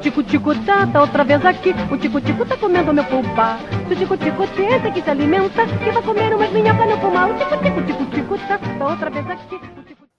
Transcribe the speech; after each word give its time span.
tico-tico 0.00 0.54
tá, 0.64 0.86
tá 0.86 1.02
outra 1.02 1.22
vez 1.24 1.44
aqui. 1.44 1.70
O 1.90 1.96
tico-tico 1.96 2.46
tá 2.46 2.56
comendo 2.56 2.92
meu 2.92 3.04
pulpa. 3.04 3.58
Se 3.86 3.94
o 3.94 3.96
tico-tico 3.96 4.46
tenta 4.48 4.90
que 4.90 5.02
se 5.02 5.10
alimenta, 5.10 5.66
que 5.66 5.90
vai 5.90 6.02
comer 6.02 6.34
umas 6.34 6.50
minhocas 6.50 6.88
no 6.88 6.98
pulmão. 6.98 7.30
O 7.30 7.38
tico-tico, 7.38 7.82
tico-tico 7.82 8.38
tá, 8.48 8.58
tá 8.58 8.86
outra 8.86 9.10
vez 9.10 9.28
aqui. 9.28 9.60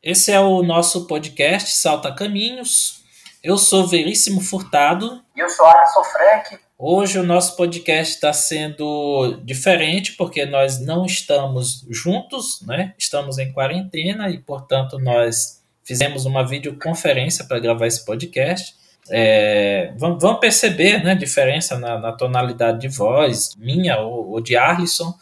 Esse 0.04 0.32
é 0.32 0.40
o 0.40 0.62
nosso 0.64 1.08
podcast 1.08 1.72
Salta 1.72 2.14
Caminhos. 2.14 3.02
Eu 3.44 3.58
sou 3.58 3.88
Veríssimo 3.88 4.40
Furtado. 4.40 5.22
E 5.36 5.40
eu 5.40 5.50
sou 5.50 5.66
Alisson 5.66 6.04
Frank. 6.04 6.60
Hoje 6.78 7.20
o 7.20 7.24
nosso 7.24 7.56
podcast 7.56 8.16
está 8.16 8.34
sendo 8.34 9.40
diferente 9.44 10.14
porque 10.14 10.46
nós 10.46 10.80
não 10.80 11.06
estamos 11.06 11.86
juntos, 11.90 12.62
né? 12.66 12.94
Estamos 12.98 13.38
em 13.38 13.52
quarentena 13.52 14.30
e, 14.30 14.40
portanto, 14.40 14.98
nós 15.00 15.62
fizemos 15.84 16.26
uma 16.26 16.46
videoconferência 16.46 17.46
para 17.46 17.60
gravar 17.60 17.88
esse 17.88 18.04
podcast. 18.06 18.81
É, 19.10 19.94
vão, 19.98 20.40
perceber 20.40 21.04
né, 21.04 21.16
diferença 21.16 21.78
na, 21.78 21.98
na, 21.98 22.12
tonalidade 22.12 22.80
de 22.80 22.88
voz, 22.88 23.56
minha 23.58 24.00
ou, 24.00 24.30
ou 24.32 24.42
de 24.42 24.56
Arlisson, 24.56 25.14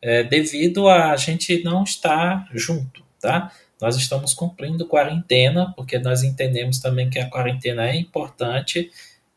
é, 0.00 0.22
devido 0.22 0.88
a 0.88 1.16
gente 1.16 1.62
não 1.64 1.82
estar 1.82 2.46
junto, 2.52 3.02
tá? 3.20 3.50
Nós 3.80 3.96
estamos 3.96 4.32
cumprindo 4.32 4.86
quarentena, 4.86 5.72
porque 5.74 5.98
nós 5.98 6.22
entendemos 6.22 6.78
também 6.78 7.10
que 7.10 7.18
a 7.18 7.28
quarentena 7.28 7.88
é 7.88 7.96
importante 7.96 8.90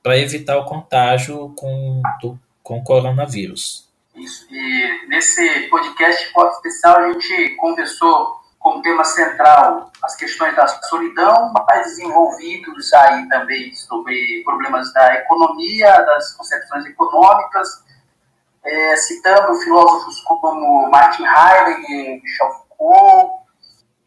para 0.03 0.19
evitar 0.19 0.57
o 0.57 0.65
contágio 0.65 1.51
com, 1.55 2.01
do, 2.21 2.37
com 2.61 2.83
coronavírus. 2.83 3.89
Isso, 4.15 4.45
e 4.51 5.07
nesse 5.07 5.67
podcast 5.67 6.31
especial 6.53 6.97
a 6.97 7.13
gente 7.13 7.55
conversou 7.55 8.44
como 8.75 8.81
tema 8.81 9.05
central 9.05 9.91
as 10.03 10.15
questões 10.15 10.55
da 10.55 10.67
solidão, 10.67 11.51
mas 11.53 11.87
desenvolvidos 11.87 12.93
aí 12.93 13.27
também 13.29 13.73
sobre 13.73 14.43
problemas 14.43 14.93
da 14.93 15.15
economia, 15.15 15.89
das 16.01 16.33
concepções 16.33 16.85
econômicas, 16.85 17.83
é, 18.63 18.95
citando 18.97 19.55
filósofos 19.61 20.21
como 20.21 20.89
Martin 20.89 21.23
Heidegger, 21.23 22.21
Michel 22.21 22.51
Foucault, 22.51 23.45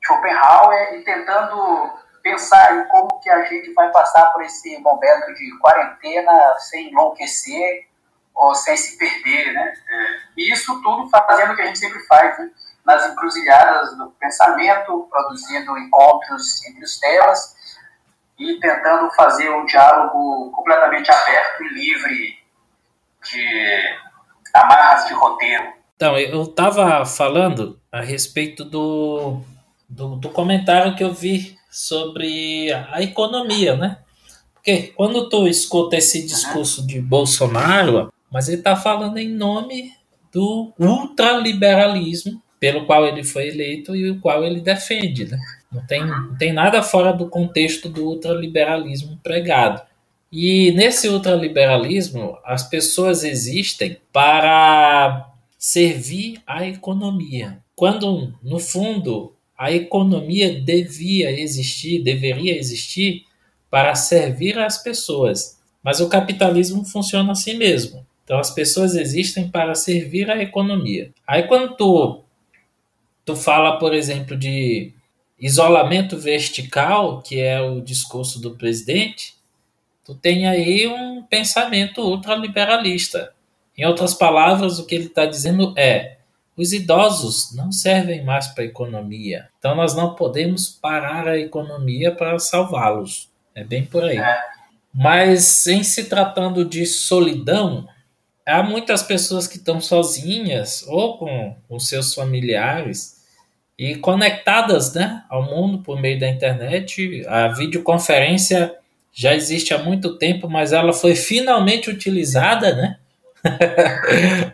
Schopenhauer, 0.05 0.95
e 0.95 1.03
tentando 1.03 1.91
pensar 2.23 2.77
em 2.77 2.89
como 2.89 3.21
que 3.21 3.31
a 3.31 3.45
gente 3.45 3.73
vai 3.73 3.91
passar 3.91 4.33
por 4.33 4.43
esse 4.43 4.78
momento 4.78 5.34
de 5.34 5.59
quarentena 5.59 6.55
sem 6.59 6.91
enlouquecer 6.91 7.89
ou 8.34 8.55
sem 8.55 8.77
se 8.77 8.98
perder, 8.98 9.53
né? 9.53 9.73
É, 9.89 10.19
e 10.37 10.53
isso 10.53 10.81
tudo 10.83 11.09
fazendo 11.09 11.53
o 11.53 11.56
que 11.56 11.62
a 11.62 11.67
gente 11.67 11.78
sempre 11.78 12.00
faz, 12.00 12.39
né? 12.39 12.50
Nas 12.89 13.06
encruzilhadas 13.06 13.94
do 13.98 14.11
pensamento, 14.19 15.06
produzindo 15.11 15.77
encontros 15.77 16.64
entre 16.64 16.83
os 16.83 16.98
temas 16.98 17.55
e 18.39 18.58
tentando 18.58 19.11
fazer 19.11 19.50
um 19.50 19.67
diálogo 19.67 20.50
completamente 20.53 21.11
aberto 21.11 21.64
e 21.64 21.75
livre 21.75 22.39
de 23.31 23.98
amarras 24.55 25.06
de 25.06 25.12
roteiro. 25.12 25.69
Então, 25.97 26.16
eu 26.16 26.44
estava 26.44 27.05
falando 27.05 27.78
a 27.92 28.00
respeito 28.00 28.64
do, 28.64 29.42
do, 29.86 30.16
do, 30.16 30.31
comentário 30.31 30.97
que 30.97 31.05
eu 31.05 31.12
vi 31.12 31.59
sobre 31.70 32.72
a 32.72 33.03
economia, 33.03 33.77
né? 33.77 33.98
Porque 34.55 34.94
quando 34.97 35.28
tu 35.28 35.47
escuta 35.47 35.97
esse 35.97 36.25
discurso 36.27 36.86
de 36.86 37.03
Bolsonaro, 37.03 38.11
mas 38.31 38.48
ele 38.48 38.59
está 38.59 38.77
falando 38.77 39.19
em 39.19 39.28
nome 39.28 39.92
do 40.33 40.72
ultraliberalismo 40.78 42.41
pelo 42.59 42.87
qual 42.87 43.06
ele 43.06 43.23
foi 43.23 43.48
eleito 43.48 43.95
e 43.95 44.11
o 44.11 44.20
qual 44.20 44.45
ele 44.45 44.61
defende. 44.61 45.27
Né? 45.27 45.39
Não, 45.70 45.87
tem, 45.87 46.05
não 46.05 46.37
tem 46.37 46.53
nada 46.53 46.83
fora 46.83 47.12
do 47.12 47.28
contexto 47.28 47.89
do 47.89 48.05
ultraliberalismo 48.06 49.19
pregado. 49.23 49.83
E 50.31 50.73
nesse 50.73 51.09
ultraliberalismo, 51.09 52.37
as 52.45 52.62
pessoas 52.69 53.25
existem 53.25 53.97
para 54.12 55.31
servir 55.56 56.41
à 56.47 56.67
economia. 56.67 57.59
Quando, 57.75 58.34
no 58.43 58.59
fundo, 58.59 59.33
a 59.56 59.72
economia 59.72 60.60
devia 60.60 61.31
existir, 61.31 62.03
deveria 62.03 62.56
existir 62.56 63.25
para 63.71 63.94
servir 63.94 64.59
às 64.59 64.83
pessoas. 64.83 65.59
Mas 65.83 66.00
o 66.00 66.09
capitalismo 66.09 66.84
funciona 66.84 67.33
assim 67.33 67.56
mesmo. 67.56 68.06
Então 68.25 68.38
as 68.38 68.50
pessoas 68.50 68.94
existem 68.94 69.49
para 69.49 69.75
servir 69.75 70.31
à 70.31 70.43
economia. 70.43 71.10
Aí 71.27 71.44
quando 71.44 71.75
tu 71.77 72.22
tu 73.28 73.37
fala, 73.37 73.78
por 73.78 73.93
exemplo, 73.93 74.34
de 74.34 74.94
isolamento 75.39 76.16
vertical, 76.16 77.21
que 77.21 77.39
é 77.39 77.61
o 77.61 77.78
discurso 77.78 78.41
do 78.41 78.56
presidente, 78.56 79.34
tu 80.03 80.15
tem 80.15 80.49
aí 80.49 80.87
um 80.87 81.22
pensamento 81.22 82.00
ultraliberalista. 82.00 83.34
Em 83.77 83.84
outras 83.84 84.15
palavras, 84.15 84.78
o 84.78 84.87
que 84.87 84.94
ele 84.94 85.09
está 85.09 85.27
dizendo 85.27 85.75
é: 85.77 86.16
os 86.56 86.72
idosos 86.72 87.55
não 87.55 87.71
servem 87.71 88.25
mais 88.25 88.47
para 88.47 88.65
a 88.65 88.66
economia, 88.66 89.50
então 89.59 89.75
nós 89.75 89.95
não 89.95 90.15
podemos 90.15 90.66
parar 90.66 91.28
a 91.28 91.39
economia 91.39 92.10
para 92.10 92.39
salvá-los. 92.39 93.28
É 93.55 93.62
bem 93.62 93.84
por 93.84 94.05
aí. 94.05 94.16
É. 94.16 94.39
Mas 94.95 95.66
em 95.66 95.83
se 95.83 96.05
tratando 96.05 96.65
de 96.65 96.87
solidão, 96.87 97.87
há 98.47 98.62
muitas 98.62 99.03
pessoas 99.03 99.47
que 99.47 99.59
estão 99.59 99.83
sozinhas 99.83 100.83
ou 100.89 101.19
com, 101.19 101.56
com 101.69 101.78
seus 101.78 102.15
familiares 102.15 103.18
e 103.78 103.94
conectadas 103.94 104.93
né, 104.93 105.22
ao 105.28 105.44
mundo 105.44 105.78
por 105.78 106.00
meio 106.00 106.19
da 106.19 106.28
internet. 106.28 107.25
A 107.28 107.49
videoconferência 107.49 108.75
já 109.12 109.34
existe 109.34 109.72
há 109.72 109.78
muito 109.78 110.19
tempo, 110.19 110.49
mas 110.49 110.72
ela 110.72 110.93
foi 110.93 111.15
finalmente 111.15 111.89
utilizada, 111.89 112.75
né? 112.75 112.97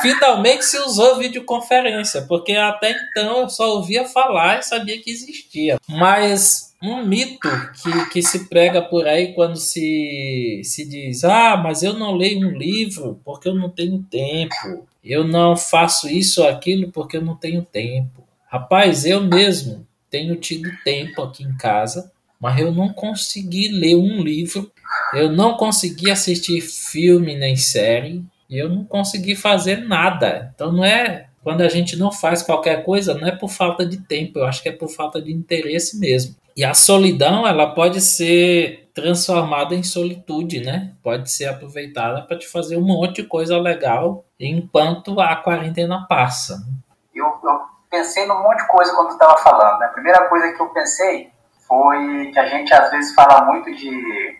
finalmente 0.00 0.64
se 0.64 0.78
usou 0.78 1.18
videoconferência, 1.18 2.22
porque 2.22 2.52
até 2.52 2.92
então 2.92 3.40
eu 3.40 3.48
só 3.48 3.74
ouvia 3.74 4.04
falar 4.04 4.60
e 4.60 4.62
sabia 4.62 5.00
que 5.00 5.10
existia. 5.10 5.76
Mas 5.88 6.74
um 6.82 7.04
mito 7.04 7.48
que, 7.82 8.10
que 8.10 8.22
se 8.22 8.48
prega 8.48 8.80
por 8.80 9.06
aí 9.08 9.34
quando 9.34 9.56
se, 9.56 10.60
se 10.64 10.88
diz: 10.88 11.24
Ah, 11.24 11.56
mas 11.56 11.82
eu 11.82 11.94
não 11.94 12.14
leio 12.14 12.46
um 12.46 12.52
livro 12.52 13.20
porque 13.24 13.48
eu 13.48 13.54
não 13.54 13.68
tenho 13.68 14.02
tempo. 14.04 14.86
Eu 15.04 15.24
não 15.24 15.56
faço 15.56 16.08
isso 16.08 16.42
ou 16.42 16.48
aquilo 16.48 16.90
porque 16.90 17.16
eu 17.16 17.22
não 17.22 17.36
tenho 17.36 17.62
tempo. 17.62 18.25
Rapaz, 18.56 19.04
eu 19.04 19.22
mesmo 19.22 19.86
tenho 20.10 20.34
tido 20.36 20.70
tempo 20.82 21.20
aqui 21.20 21.44
em 21.44 21.54
casa, 21.58 22.10
mas 22.40 22.58
eu 22.58 22.72
não 22.72 22.90
consegui 22.90 23.68
ler 23.68 23.96
um 23.96 24.22
livro, 24.22 24.72
eu 25.12 25.30
não 25.30 25.58
consegui 25.58 26.10
assistir 26.10 26.62
filme 26.62 27.36
nem 27.36 27.54
série, 27.54 28.24
e 28.48 28.56
eu 28.56 28.70
não 28.70 28.82
consegui 28.82 29.36
fazer 29.36 29.86
nada. 29.86 30.50
Então 30.54 30.72
não 30.72 30.82
é 30.82 31.26
quando 31.44 31.60
a 31.60 31.68
gente 31.68 31.96
não 31.96 32.10
faz 32.10 32.42
qualquer 32.42 32.82
coisa, 32.82 33.12
não 33.12 33.28
é 33.28 33.30
por 33.30 33.50
falta 33.50 33.84
de 33.84 33.98
tempo, 33.98 34.38
eu 34.38 34.46
acho 34.46 34.62
que 34.62 34.70
é 34.70 34.72
por 34.72 34.88
falta 34.88 35.20
de 35.20 35.30
interesse 35.30 35.98
mesmo. 36.00 36.34
E 36.56 36.64
a 36.64 36.72
solidão, 36.72 37.46
ela 37.46 37.74
pode 37.74 38.00
ser 38.00 38.88
transformada 38.94 39.74
em 39.74 39.82
solitude, 39.82 40.60
né? 40.60 40.94
Pode 41.02 41.30
ser 41.30 41.44
aproveitada 41.44 42.22
para 42.22 42.38
te 42.38 42.48
fazer 42.48 42.78
um 42.78 42.86
monte 42.86 43.16
de 43.20 43.28
coisa 43.28 43.58
legal 43.58 44.24
enquanto 44.40 45.20
a 45.20 45.36
quarentena 45.36 46.06
passa. 46.08 46.66
Eu, 47.14 47.26
eu 47.26 47.75
pensei 47.96 48.26
num 48.26 48.42
monte 48.42 48.58
de 48.58 48.68
coisa 48.68 48.94
quando 48.94 49.10
estava 49.10 49.36
falando. 49.38 49.78
Né? 49.78 49.86
A 49.86 49.90
primeira 49.90 50.28
coisa 50.28 50.52
que 50.52 50.60
eu 50.60 50.68
pensei 50.68 51.32
foi 51.66 52.30
que 52.30 52.38
a 52.38 52.46
gente 52.46 52.72
às 52.72 52.90
vezes 52.90 53.14
fala 53.14 53.42
muito 53.42 53.74
de 53.74 54.38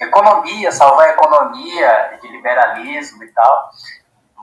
economia, 0.00 0.70
salvar 0.70 1.08
a 1.08 1.10
economia, 1.10 2.18
de 2.20 2.28
liberalismo 2.28 3.22
e 3.22 3.32
tal, 3.32 3.70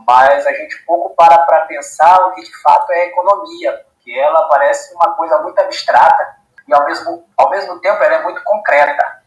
mas 0.07 0.45
a 0.45 0.51
gente 0.51 0.83
pouco 0.85 1.15
para 1.15 1.37
para 1.39 1.61
pensar 1.61 2.27
o 2.27 2.33
que 2.33 2.41
de 2.41 2.61
fato 2.61 2.91
é 2.91 3.07
economia, 3.07 3.85
porque 3.93 4.11
ela 4.11 4.47
parece 4.49 4.93
uma 4.95 5.13
coisa 5.15 5.39
muito 5.39 5.59
abstrata 5.59 6.35
e 6.67 6.73
ao 6.73 6.85
mesmo, 6.85 7.25
ao 7.37 7.49
mesmo 7.49 7.79
tempo 7.79 8.03
ela 8.03 8.15
é 8.15 8.23
muito 8.23 8.43
concreta. 8.43 9.21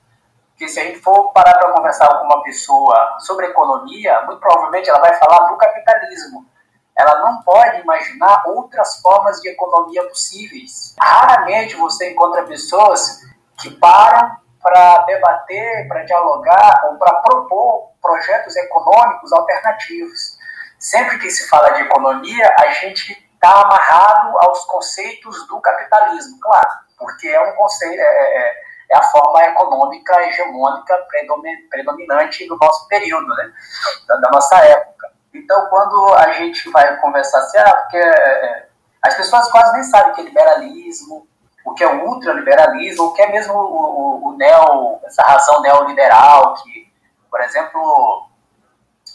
Porque 0.51 0.69
se 0.69 0.79
a 0.79 0.85
gente 0.85 1.00
for 1.00 1.32
parar 1.32 1.59
para 1.59 1.73
conversar 1.73 2.09
com 2.09 2.26
uma 2.26 2.43
pessoa 2.43 3.17
sobre 3.19 3.47
economia, 3.47 4.23
muito 4.23 4.38
provavelmente 4.38 4.88
ela 4.88 5.00
vai 5.00 5.15
falar 5.15 5.49
do 5.49 5.56
capitalismo 5.56 6.47
ela 6.96 7.20
não 7.20 7.43
pode 7.43 7.81
imaginar 7.81 8.44
outras 8.46 9.00
formas 9.00 9.41
de 9.41 9.49
economia 9.49 10.06
possíveis. 10.08 10.94
Raramente 11.00 11.75
você 11.76 12.12
encontra 12.12 12.44
pessoas 12.44 13.20
que 13.61 13.70
param 13.70 14.37
para 14.62 14.99
debater, 15.05 15.88
para 15.88 16.05
dialogar 16.05 16.87
ou 16.88 16.96
para 16.96 17.20
propor 17.20 17.91
projetos 18.00 18.56
econômicos 18.56 19.32
alternativos. 19.32 20.38
Sempre 20.79 21.19
que 21.19 21.31
se 21.31 21.49
fala 21.49 21.70
de 21.70 21.82
economia, 21.82 22.55
a 22.58 22.70
gente 22.73 23.12
está 23.35 23.61
amarrado 23.61 24.38
aos 24.38 24.64
conceitos 24.64 25.47
do 25.49 25.61
capitalismo, 25.61 26.38
claro, 26.40 26.70
porque 26.99 27.29
é 27.29 27.40
um 27.40 27.55
conceito, 27.56 28.00
é, 28.00 28.05
é, 28.05 28.52
é 28.90 28.97
a 28.97 29.02
forma 29.02 29.43
econômica 29.44 30.19
hegemônica 30.23 31.06
predominante 31.70 32.47
do 32.47 32.56
nosso 32.56 32.88
período, 32.88 33.26
né? 33.26 33.52
da, 34.08 34.17
da 34.17 34.31
nossa 34.31 34.56
época. 34.58 35.13
Então, 35.35 35.67
quando 35.67 36.15
a 36.15 36.33
gente 36.33 36.71
vai 36.71 36.97
conversar 36.99 37.39
assim, 37.39 37.59
ah, 37.59 37.77
porque 37.77 37.97
é, 37.97 38.69
as 39.03 39.15
pessoas 39.17 39.51
quase 39.51 39.73
nem 39.73 39.83
sabem 39.83 40.13
o 40.13 40.15
que 40.15 40.21
é 40.21 40.25
liberalismo, 40.25 41.27
o 41.65 41.75
que 41.75 41.83
é 41.83 41.89
o 41.89 42.09
ultraliberalismo, 42.09 43.07
o 43.07 43.13
que 43.13 43.23
é 43.23 43.33
mesmo 43.33 43.55
o, 43.55 43.59
o, 43.59 44.29
o 44.29 44.37
neo, 44.37 45.01
essa 45.05 45.23
razão 45.23 45.61
neoliberal, 45.61 46.55
que, 46.55 46.93
por 47.29 47.41
exemplo, 47.41 48.29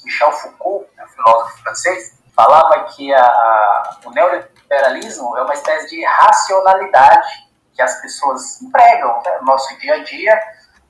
Michel 0.04 0.32
Foucault, 0.34 0.90
um 1.02 1.08
filósofo 1.08 1.58
francês, 1.64 2.20
falava 2.36 2.84
que 2.86 3.14
a, 3.14 4.00
o 4.06 4.12
neoliberalismo 4.12 5.38
é 5.38 5.44
uma 5.44 5.54
espécie 5.54 5.90
de 5.90 6.04
racionalidade 6.04 7.50
que 7.74 7.82
as 7.82 8.02
pessoas 8.02 8.62
empregam 8.62 9.22
né, 9.26 9.38
no 9.40 9.46
nosso 9.46 9.78
dia 9.80 9.96
a 9.96 10.04
dia. 10.04 10.38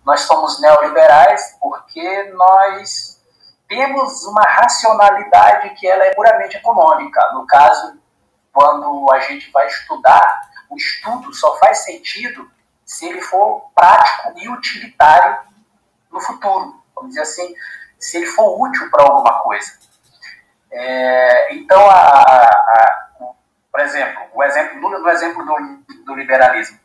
Nós 0.05 0.21
somos 0.21 0.59
neoliberais 0.59 1.55
porque 1.59 2.23
nós 2.33 3.18
temos 3.69 4.25
uma 4.25 4.41
racionalidade 4.41 5.69
que 5.75 5.87
ela 5.87 6.03
é 6.03 6.15
puramente 6.15 6.57
econômica. 6.57 7.21
No 7.33 7.45
caso, 7.45 7.97
quando 8.51 9.07
a 9.13 9.19
gente 9.19 9.49
vai 9.51 9.67
estudar 9.67 10.49
o 10.69 10.77
estudo 10.77 11.33
só 11.33 11.57
faz 11.57 11.79
sentido 11.79 12.49
se 12.85 13.07
ele 13.07 13.21
for 13.21 13.69
prático 13.75 14.33
e 14.37 14.49
utilitário 14.49 15.37
no 16.11 16.19
futuro. 16.19 16.81
Vamos 16.95 17.09
dizer 17.09 17.21
assim, 17.21 17.55
se 17.99 18.17
ele 18.17 18.25
for 18.27 18.59
útil 18.61 18.89
para 18.89 19.03
alguma 19.03 19.41
coisa. 19.41 19.77
É, 20.71 21.55
então, 21.55 21.89
a, 21.89 21.93
a, 21.93 22.45
a, 22.45 23.09
por 23.71 23.79
exemplo, 23.79 24.23
o 24.33 24.43
exemplo, 24.43 24.79
no, 24.79 24.99
no 24.99 25.09
exemplo 25.09 25.45
do, 25.45 26.05
do 26.05 26.15
liberalismo, 26.15 26.79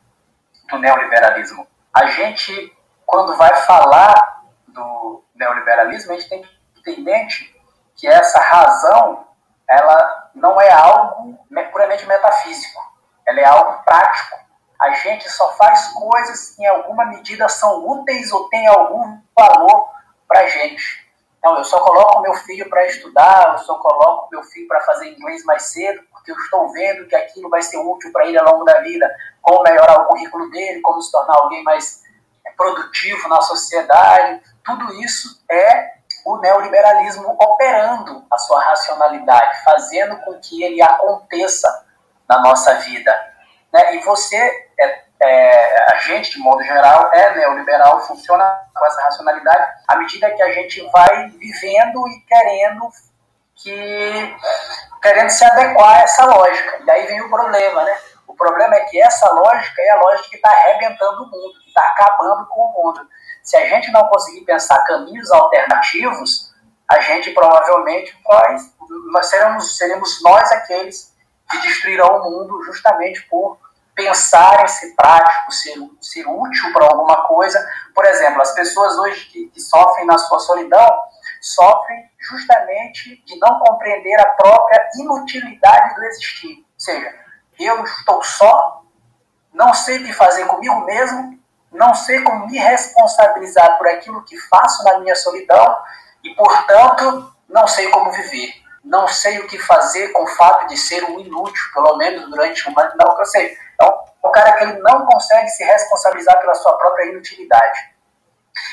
do 0.70 0.78
neoliberalismo, 0.78 1.66
a 1.92 2.06
gente, 2.06 2.76
quando 3.06 3.36
vai 3.36 3.54
falar 3.62 4.44
do 4.69 5.22
neoliberalismo, 5.34 6.12
a 6.12 6.16
gente 6.16 6.28
tem 6.28 6.42
que 6.42 6.63
ter 6.84 6.98
em 6.98 7.02
mente 7.02 7.54
que 7.96 8.06
essa 8.06 8.40
razão 8.40 9.26
ela 9.69 10.31
não 10.34 10.60
é 10.60 10.70
algo 10.70 11.38
puramente 11.72 12.06
metafísico 12.06 12.84
ela 13.26 13.40
é 13.40 13.44
algo 13.44 13.82
prático. 13.84 14.38
A 14.81 14.90
gente 14.90 15.28
só 15.31 15.52
faz 15.52 15.88
coisas 15.92 16.50
que 16.50 16.62
em 16.62 16.66
alguma 16.66 17.06
medida 17.06 17.48
são 17.48 17.86
úteis 17.86 18.31
ou 18.32 18.48
têm 18.48 18.66
algum 18.66 19.19
valor 19.36 19.88
para 20.28 20.40
a 20.40 20.48
gente. 20.48 21.04
Então, 21.38 21.56
eu 21.58 21.64
só 21.64 21.78
coloco 21.81 22.22
meu 22.22 22.34
filho 22.34 22.69
para 22.70 22.86
estudar, 22.86 23.52
eu 23.52 23.58
só 23.58 23.78
coloco 23.78 24.28
meu 24.31 24.42
filho 24.44 24.66
para 24.66 24.81
fazer 24.81 25.10
inglês 25.10 25.44
mais 25.44 25.64
cedo, 25.64 26.02
porque 26.10 26.32
eu 26.32 26.36
estou 26.36 26.72
vendo 26.72 27.06
que 27.06 27.14
aquilo 27.14 27.50
vai 27.50 27.60
ser 27.60 27.78
útil 27.78 28.10
para 28.12 28.26
ele 28.26 28.38
ao 28.38 28.50
longo 28.50 28.64
da 28.64 28.81
vida, 28.81 29.06
como 29.42 29.62
melhorar 29.62 30.00
o 30.00 30.06
currículo 30.06 30.50
dele, 30.50 30.81
como 30.81 31.00
se 31.02 31.12
tornar 31.12 31.36
alguém 31.36 31.62
mais 31.62 32.02
produtivo 32.56 33.28
na 33.28 33.42
sociedade. 33.42 34.42
Tudo 34.64 34.94
isso 35.02 35.44
é 35.50 35.94
o 36.24 36.38
neoliberalismo 36.38 37.36
operando 37.38 38.24
a 38.30 38.38
sua 38.38 38.62
racionalidade, 38.62 39.62
fazendo 39.62 40.16
com 40.22 40.38
que 40.40 40.62
ele 40.62 40.82
aconteça 40.82 41.68
na 42.28 42.40
nossa 42.40 42.74
vida. 42.76 43.12
Né? 43.72 43.96
E 43.96 43.98
você, 44.00 44.36
é, 44.78 45.02
é, 45.20 45.94
a 45.94 45.98
gente, 45.98 46.32
de 46.32 46.38
modo 46.38 46.62
geral, 46.62 47.12
é 47.12 47.34
neoliberal, 47.36 48.00
funciona 48.06 48.44
com 48.74 48.86
essa 48.86 49.02
racionalidade 49.02 49.66
à 49.86 49.96
medida 49.96 50.30
que 50.30 50.42
a 50.42 50.52
gente 50.52 50.80
vai 50.90 51.28
vivendo 51.28 52.08
e 52.08 52.20
querendo 52.26 52.88
que 53.56 54.36
querendo 55.00 55.30
se 55.30 55.44
adequar 55.44 55.98
a 55.98 56.02
essa 56.02 56.24
lógica. 56.24 56.82
E 56.84 56.90
aí 56.90 57.06
vem 57.06 57.20
o 57.20 57.28
problema, 57.28 57.84
né? 57.84 57.96
O 58.26 58.34
problema 58.34 58.74
é 58.74 58.80
que 58.86 59.00
essa 59.00 59.30
lógica 59.30 59.82
é 59.82 59.90
a 59.90 60.00
lógica 60.00 60.30
que 60.30 60.36
está 60.36 60.48
arrebentando 60.48 61.22
o 61.22 61.26
mundo, 61.26 61.60
que 61.62 61.68
está 61.68 61.82
acabando 61.82 62.46
com 62.46 62.60
o 62.62 62.72
mundo. 62.72 63.06
Se 63.44 63.56
a 63.58 63.69
gente 63.69 63.93
não 63.93 64.08
conseguir 64.08 64.41
pensar 64.41 64.82
caminhos 64.85 65.31
alternativos, 65.31 66.52
a 66.91 66.99
gente 67.00 67.31
provavelmente 67.32 68.19
nós, 68.25 68.75
nós 69.12 69.26
seremos, 69.26 69.76
seremos 69.76 70.23
nós 70.23 70.50
aqueles 70.50 71.14
que 71.50 71.61
destruirão 71.61 72.20
o 72.20 72.31
mundo 72.31 72.64
justamente 72.64 73.23
por 73.29 73.58
pensar 73.94 74.64
em 74.64 74.69
ser 74.69 74.94
prático, 74.96 75.52
ser, 75.52 75.75
ser 76.00 76.26
útil 76.26 76.73
para 76.73 76.87
alguma 76.87 77.29
coisa. 77.29 77.62
Por 77.94 78.06
exemplo, 78.06 78.41
as 78.41 78.52
pessoas 78.55 78.96
hoje 78.99 79.26
que, 79.26 79.46
que 79.49 79.61
sofrem 79.61 80.06
na 80.06 80.17
sua 80.17 80.38
solidão 80.38 81.02
sofrem 81.43 82.11
justamente 82.19 83.23
de 83.26 83.38
não 83.38 83.61
compreender 83.61 84.19
a 84.19 84.31
própria 84.31 84.88
inutilidade 84.99 85.94
do 85.94 86.05
existir. 86.05 86.56
Ou 86.56 86.81
seja, 86.81 87.14
eu 87.61 87.85
estou 87.85 88.23
só, 88.25 88.82
não 89.52 89.75
sei 89.75 89.99
o 89.99 90.05
que 90.05 90.12
fazer 90.14 90.46
comigo 90.46 90.81
mesmo, 90.87 91.38
não 91.74 91.94
sei 91.94 92.22
como 92.22 92.46
me 92.46 92.58
responsabilizar 92.58 93.76
por 93.76 93.86
aquilo 93.88 94.24
que 94.24 94.38
faço 94.38 94.82
na 94.84 94.98
minha 95.00 95.14
solidão 95.14 95.76
e, 96.22 96.34
portanto, 96.34 97.32
não 97.48 97.66
sei 97.68 97.90
como 97.90 98.10
viver 98.12 98.64
não 98.84 99.08
sei 99.08 99.38
o 99.38 99.46
que 99.46 99.58
fazer 99.58 100.08
com 100.08 100.24
o 100.24 100.26
fato 100.26 100.66
de 100.66 100.76
ser 100.76 101.02
um 101.04 101.18
inútil, 101.18 101.64
pelo 101.72 101.96
menos 101.96 102.28
durante 102.28 102.68
uma. 102.68 102.94
Não, 102.96 103.18
eu 103.18 103.24
sei. 103.24 103.56
Então, 103.74 103.98
o 104.22 104.30
cara 104.30 104.52
que 104.52 104.64
ele 104.64 104.78
não 104.80 105.06
consegue 105.06 105.48
se 105.48 105.64
responsabilizar 105.64 106.38
pela 106.38 106.54
sua 106.54 106.76
própria 106.76 107.06
inutilidade. 107.06 107.94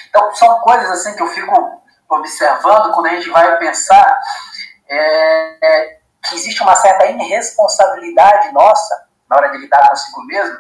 Então, 0.10 0.36
são 0.36 0.60
coisas 0.60 0.92
assim 0.92 1.16
que 1.16 1.24
eu 1.24 1.28
fico 1.28 1.82
observando 2.10 2.94
quando 2.94 3.06
a 3.06 3.10
gente 3.12 3.30
vai 3.30 3.58
pensar 3.58 4.20
é, 4.90 5.66
é, 5.66 6.00
que 6.26 6.36
existe 6.36 6.62
uma 6.62 6.76
certa 6.76 7.06
irresponsabilidade 7.06 8.52
nossa 8.52 9.08
na 9.30 9.38
hora 9.38 9.48
de 9.52 9.60
lidar 9.60 9.88
consigo 9.88 10.26
mesmo, 10.26 10.58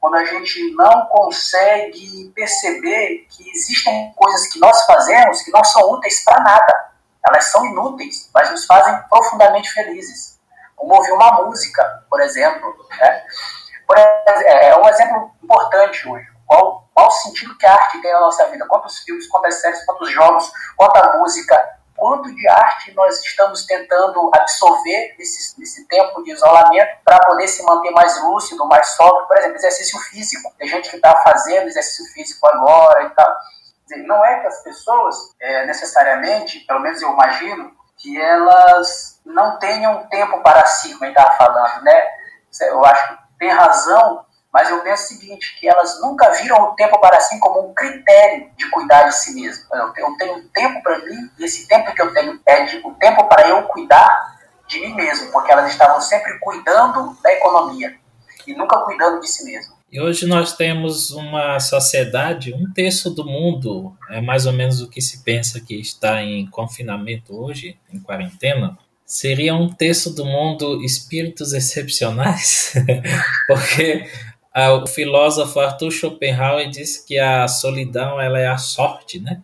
quando 0.00 0.14
a 0.16 0.24
gente 0.24 0.74
não 0.74 1.06
consegue 1.06 2.32
perceber 2.34 3.26
que 3.28 3.50
existem 3.50 4.12
coisas 4.16 4.46
que 4.46 4.58
nós 4.58 4.84
fazemos 4.86 5.42
que 5.42 5.50
não 5.50 5.62
são 5.62 5.92
úteis 5.92 6.24
para 6.24 6.40
nada 6.40 6.90
elas 7.28 7.44
são 7.46 7.64
inúteis, 7.66 8.30
mas 8.32 8.50
nos 8.50 8.64
fazem 8.64 8.98
profundamente 9.08 9.70
felizes. 9.72 10.38
Como 10.74 10.94
ouvir 10.94 11.12
uma 11.12 11.42
música, 11.42 12.04
por 12.08 12.20
exemplo. 12.20 12.74
Né? 12.98 13.24
Por, 13.86 13.98
é, 13.98 14.68
é 14.68 14.76
um 14.76 14.88
exemplo 14.88 15.30
importante 15.42 16.08
hoje. 16.08 16.26
Qual, 16.46 16.88
qual 16.94 17.08
o 17.08 17.10
sentido 17.10 17.56
que 17.58 17.66
a 17.66 17.72
arte 17.72 18.00
tem 18.00 18.12
na 18.12 18.20
nossa 18.20 18.46
vida? 18.48 18.66
Quantos 18.66 18.98
filmes, 19.00 19.28
quantas 19.28 19.60
séries, 19.60 19.84
quantos 19.84 20.10
jogos, 20.10 20.50
quanta 20.76 21.18
música, 21.18 21.79
quanto 22.00 22.34
de 22.34 22.48
arte 22.48 22.92
nós 22.94 23.22
estamos 23.22 23.66
tentando 23.66 24.30
absorver 24.34 25.14
nesse, 25.18 25.60
nesse 25.60 25.86
tempo 25.86 26.24
de 26.24 26.32
isolamento 26.32 26.96
para 27.04 27.18
poder 27.18 27.46
se 27.46 27.62
manter 27.62 27.90
mais 27.90 28.20
lúcido, 28.22 28.66
mais 28.66 28.86
sóbrio. 28.88 29.28
Por 29.28 29.36
exemplo, 29.36 29.56
exercício 29.56 29.98
físico. 30.00 30.50
Tem 30.58 30.66
gente 30.66 30.88
que 30.88 30.96
está 30.96 31.14
fazendo 31.22 31.68
exercício 31.68 32.12
físico 32.14 32.48
agora 32.48 33.04
e 33.04 33.10
tal 33.10 33.36
dizer, 33.90 34.06
não 34.06 34.24
é 34.24 34.40
que 34.40 34.46
as 34.46 34.62
pessoas, 34.62 35.16
é, 35.40 35.66
necessariamente, 35.66 36.60
pelo 36.60 36.80
menos 36.80 37.02
eu 37.02 37.12
imagino, 37.12 37.72
que 37.96 38.18
elas 38.20 39.20
não 39.24 39.58
tenham 39.58 40.06
tempo 40.08 40.42
para 40.42 40.64
si, 40.64 40.92
como 40.92 41.04
a 41.04 41.06
gente 41.08 41.18
estava 41.18 41.36
falando, 41.36 41.82
né? 41.82 42.02
Eu 42.62 42.84
acho 42.84 43.08
que 43.08 43.18
tem 43.38 43.50
razão, 43.50 44.24
mas 44.52 44.68
eu 44.68 44.82
penso 44.82 45.04
o 45.04 45.06
seguinte, 45.06 45.56
que 45.58 45.68
elas 45.68 46.00
nunca 46.00 46.30
viram 46.30 46.60
o 46.62 46.74
tempo 46.74 46.98
para 47.00 47.20
si 47.20 47.38
como 47.38 47.70
um 47.70 47.74
critério 47.74 48.50
de 48.56 48.68
cuidar 48.70 49.04
de 49.04 49.16
si 49.16 49.32
tenho, 49.34 49.92
eu 49.96 50.16
tenho 50.16 50.48
tempo 50.48 50.82
para 50.82 50.98
mim, 50.98 51.30
e 51.38 51.44
esse 51.44 51.68
tempo 51.68 51.94
que 51.94 52.02
eu 52.02 52.12
tenho 52.12 52.40
é 52.46 52.64
de, 52.64 52.78
o 52.78 52.92
tempo 52.94 53.24
para 53.28 53.48
eu 53.48 53.62
cuidar 53.64 54.38
de 54.66 54.80
mim 54.80 54.94
mesmo, 54.94 55.30
porque 55.30 55.52
elas 55.52 55.70
estavam 55.70 56.00
sempre 56.00 56.38
cuidando 56.40 57.16
da 57.22 57.32
economia 57.32 57.94
e 58.46 58.54
nunca 58.54 58.78
cuidando 58.80 59.20
de 59.20 59.28
si 59.28 59.44
mesmo. 59.44 59.74
E 59.92 60.00
hoje 60.00 60.24
nós 60.26 60.56
temos 60.56 61.10
uma 61.10 61.58
sociedade, 61.58 62.54
um 62.54 62.72
terço 62.72 63.10
do 63.10 63.24
mundo, 63.24 63.92
é 64.08 64.20
mais 64.20 64.46
ou 64.46 64.52
menos 64.52 64.80
o 64.80 64.88
que 64.88 65.00
se 65.00 65.24
pensa 65.24 65.60
que 65.60 65.74
está 65.74 66.22
em 66.22 66.48
confinamento 66.48 67.36
hoje, 67.36 67.76
em 67.92 67.98
quarentena, 67.98 68.78
seria 69.04 69.52
um 69.52 69.68
terço 69.68 70.14
do 70.14 70.24
mundo 70.24 70.84
espíritos 70.84 71.52
excepcionais, 71.52 72.72
porque 73.48 74.08
o 74.54 74.86
filósofo 74.86 75.60
Arthur 75.60 75.90
Schopenhauer 75.90 76.68
disse 76.68 77.06
que 77.06 77.18
a 77.18 77.46
solidão 77.46 78.20
ela 78.20 78.38
é 78.38 78.48
a 78.48 78.58
sorte, 78.58 79.20
né? 79.20 79.42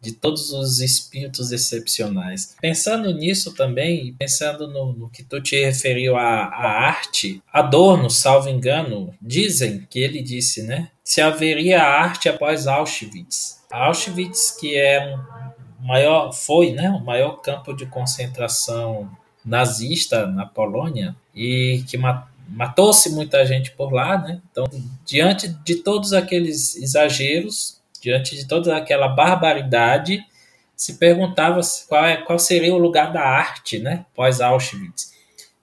de 0.00 0.12
todos 0.12 0.52
os 0.52 0.80
espíritos 0.80 1.50
excepcionais. 1.50 2.56
Pensando 2.60 3.12
nisso 3.12 3.54
também, 3.54 4.14
pensando 4.18 4.68
no, 4.68 4.92
no, 4.92 5.10
que 5.10 5.24
tu 5.24 5.40
te 5.40 5.60
referiu 5.60 6.16
à, 6.16 6.44
à 6.44 6.86
arte, 6.86 7.42
Adorno, 7.52 8.08
salvo 8.08 8.48
engano, 8.48 9.12
dizem 9.20 9.86
que 9.90 9.98
ele 9.98 10.22
disse, 10.22 10.62
né? 10.62 10.90
Se 11.02 11.20
haveria 11.20 11.82
arte 11.82 12.28
após 12.28 12.66
Auschwitz. 12.66 13.60
Auschwitz, 13.70 14.52
que 14.52 14.76
é 14.76 15.16
um 15.80 15.86
maior, 15.86 16.32
foi 16.32 16.72
né, 16.72 16.90
o 16.90 17.04
maior 17.04 17.40
campo 17.40 17.74
de 17.74 17.86
concentração 17.86 19.10
nazista 19.44 20.26
na 20.26 20.46
Polônia 20.46 21.16
e 21.34 21.82
que 21.88 21.96
matou-se 22.48 23.10
muita 23.10 23.44
gente 23.44 23.70
por 23.72 23.92
lá, 23.92 24.18
né? 24.18 24.40
Então, 24.50 24.66
diante 25.04 25.48
de 25.48 25.76
todos 25.76 26.12
aqueles 26.12 26.76
exageros, 26.76 27.80
diante 28.00 28.34
de 28.34 28.46
toda 28.46 28.76
aquela 28.76 29.08
barbaridade, 29.08 30.24
se 30.76 30.94
perguntava 30.94 31.60
qual, 31.88 32.06
é, 32.06 32.16
qual 32.18 32.38
seria 32.38 32.74
o 32.74 32.78
lugar 32.78 33.12
da 33.12 33.22
arte, 33.22 33.78
né, 33.78 34.06
pós 34.14 34.40
Auschwitz. 34.40 35.12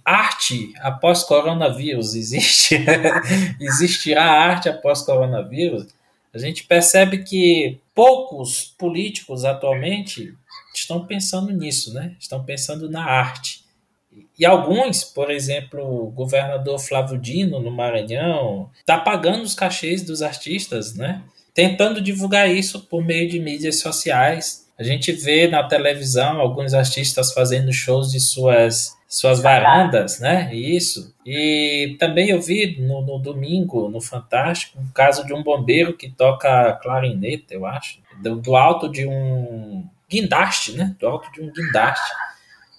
Arte 0.03 0.73
após 0.81 1.23
coronavírus 1.23 2.13
existe? 2.13 2.77
Existirá 3.59 4.23
arte 4.23 4.69
após 4.69 5.01
coronavírus? 5.01 5.87
A 6.31 6.37
gente 6.37 6.65
percebe 6.65 7.23
que 7.23 7.79
poucos 7.95 8.75
políticos 8.77 9.45
atualmente 9.45 10.35
estão 10.75 11.07
pensando 11.07 11.51
nisso, 11.51 11.93
né? 11.93 12.15
Estão 12.19 12.43
pensando 12.43 12.87
na 12.89 13.03
arte. 13.03 13.64
E 14.37 14.45
alguns, 14.45 15.03
por 15.03 15.31
exemplo, 15.31 15.81
o 15.81 16.11
governador 16.11 16.77
Flávio 16.79 17.17
Dino, 17.17 17.59
no 17.59 17.71
Maranhão, 17.71 18.69
está 18.79 18.97
pagando 18.97 19.43
os 19.43 19.55
cachês 19.55 20.03
dos 20.03 20.21
artistas, 20.21 20.95
né? 20.95 21.21
Tentando 21.53 22.01
divulgar 22.01 22.49
isso 22.49 22.81
por 22.81 23.03
meio 23.03 23.29
de 23.29 23.39
mídias 23.39 23.79
sociais. 23.79 24.67
A 24.77 24.83
gente 24.83 25.13
vê 25.13 25.47
na 25.47 25.63
televisão 25.63 26.41
alguns 26.41 26.73
artistas 26.73 27.31
fazendo 27.31 27.71
shows 27.71 28.11
de 28.11 28.19
suas 28.19 28.93
suas 29.07 29.39
varandas, 29.39 30.19
né? 30.19 30.53
Isso. 30.53 31.15
E 31.25 31.95
também 31.97 32.31
eu 32.31 32.41
vi 32.41 32.81
no, 32.81 33.01
no, 33.01 33.17
domingo, 33.17 33.87
no 33.87 34.01
Fantástico, 34.01 34.77
um 34.77 34.91
caso 34.91 35.25
de 35.25 35.33
um 35.33 35.41
bombeiro 35.41 35.95
que 35.95 36.09
toca 36.09 36.73
clarinete, 36.83 37.45
eu 37.51 37.65
acho, 37.65 37.99
do, 38.21 38.35
do 38.35 38.55
alto 38.57 38.91
de 38.91 39.07
um 39.07 39.87
guindaste, 40.09 40.73
né? 40.73 40.93
Do 40.99 41.07
alto 41.07 41.31
de 41.31 41.39
um 41.39 41.49
guindaste 41.53 42.11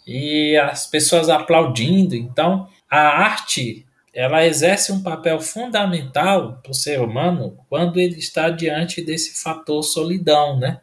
e 0.06 0.56
as 0.56 0.86
pessoas 0.86 1.28
aplaudindo. 1.28 2.14
Então, 2.14 2.68
a 2.88 2.98
arte 2.98 3.86
ela 4.16 4.46
exerce 4.46 4.92
um 4.92 5.02
papel 5.02 5.38
fundamental 5.40 6.58
para 6.62 6.72
o 6.72 6.74
ser 6.74 7.00
humano 7.00 7.58
quando 7.68 8.00
ele 8.00 8.18
está 8.18 8.48
diante 8.48 9.02
desse 9.02 9.42
fator 9.42 9.82
solidão, 9.82 10.58
né? 10.58 10.80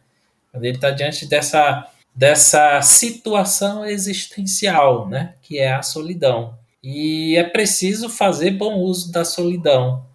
Quando 0.52 0.66
ele 0.66 0.76
está 0.76 0.92
diante 0.92 1.26
dessa, 1.26 1.90
dessa 2.16 2.80
situação 2.84 3.84
existencial, 3.84 5.10
né? 5.10 5.34
Que 5.42 5.58
é 5.58 5.74
a 5.74 5.82
solidão. 5.82 6.56
E 6.84 7.36
é 7.36 7.44
preciso 7.44 8.08
fazer 8.08 8.52
bom 8.52 8.76
uso 8.76 9.12
da 9.12 9.26
solidão. 9.26 10.06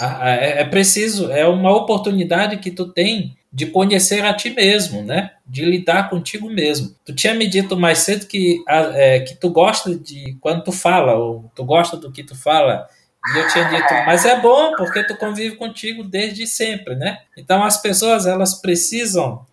É, 0.00 0.62
é 0.62 0.64
preciso, 0.64 1.30
é 1.30 1.46
uma 1.46 1.76
oportunidade 1.76 2.56
que 2.56 2.70
tu 2.70 2.86
tem 2.86 3.36
de 3.52 3.66
conhecer 3.66 4.24
a 4.24 4.32
ti 4.32 4.48
mesmo, 4.50 5.02
né? 5.02 5.32
De 5.46 5.64
lidar 5.64 6.08
contigo 6.08 6.48
mesmo. 6.48 6.94
Tu 7.04 7.14
tinha 7.14 7.34
me 7.34 7.46
dito 7.46 7.76
mais 7.76 7.98
cedo 7.98 8.26
que, 8.26 8.64
é, 8.66 9.20
que 9.20 9.34
tu 9.34 9.50
gosta 9.50 9.94
de 9.94 10.36
quando 10.40 10.64
tu 10.64 10.72
fala, 10.72 11.14
ou 11.14 11.50
tu 11.54 11.62
gosta 11.62 11.96
do 11.98 12.10
que 12.10 12.24
tu 12.24 12.34
fala. 12.34 12.88
E 13.34 13.38
eu 13.38 13.48
tinha 13.48 13.64
dito, 13.64 13.92
mas 14.06 14.24
é 14.24 14.40
bom 14.40 14.74
porque 14.74 15.04
tu 15.04 15.16
convive 15.16 15.56
contigo 15.56 16.02
desde 16.02 16.46
sempre, 16.46 16.96
né? 16.96 17.18
Então 17.36 17.62
as 17.62 17.80
pessoas 17.80 18.26
elas 18.26 18.54
precisam 18.54 19.44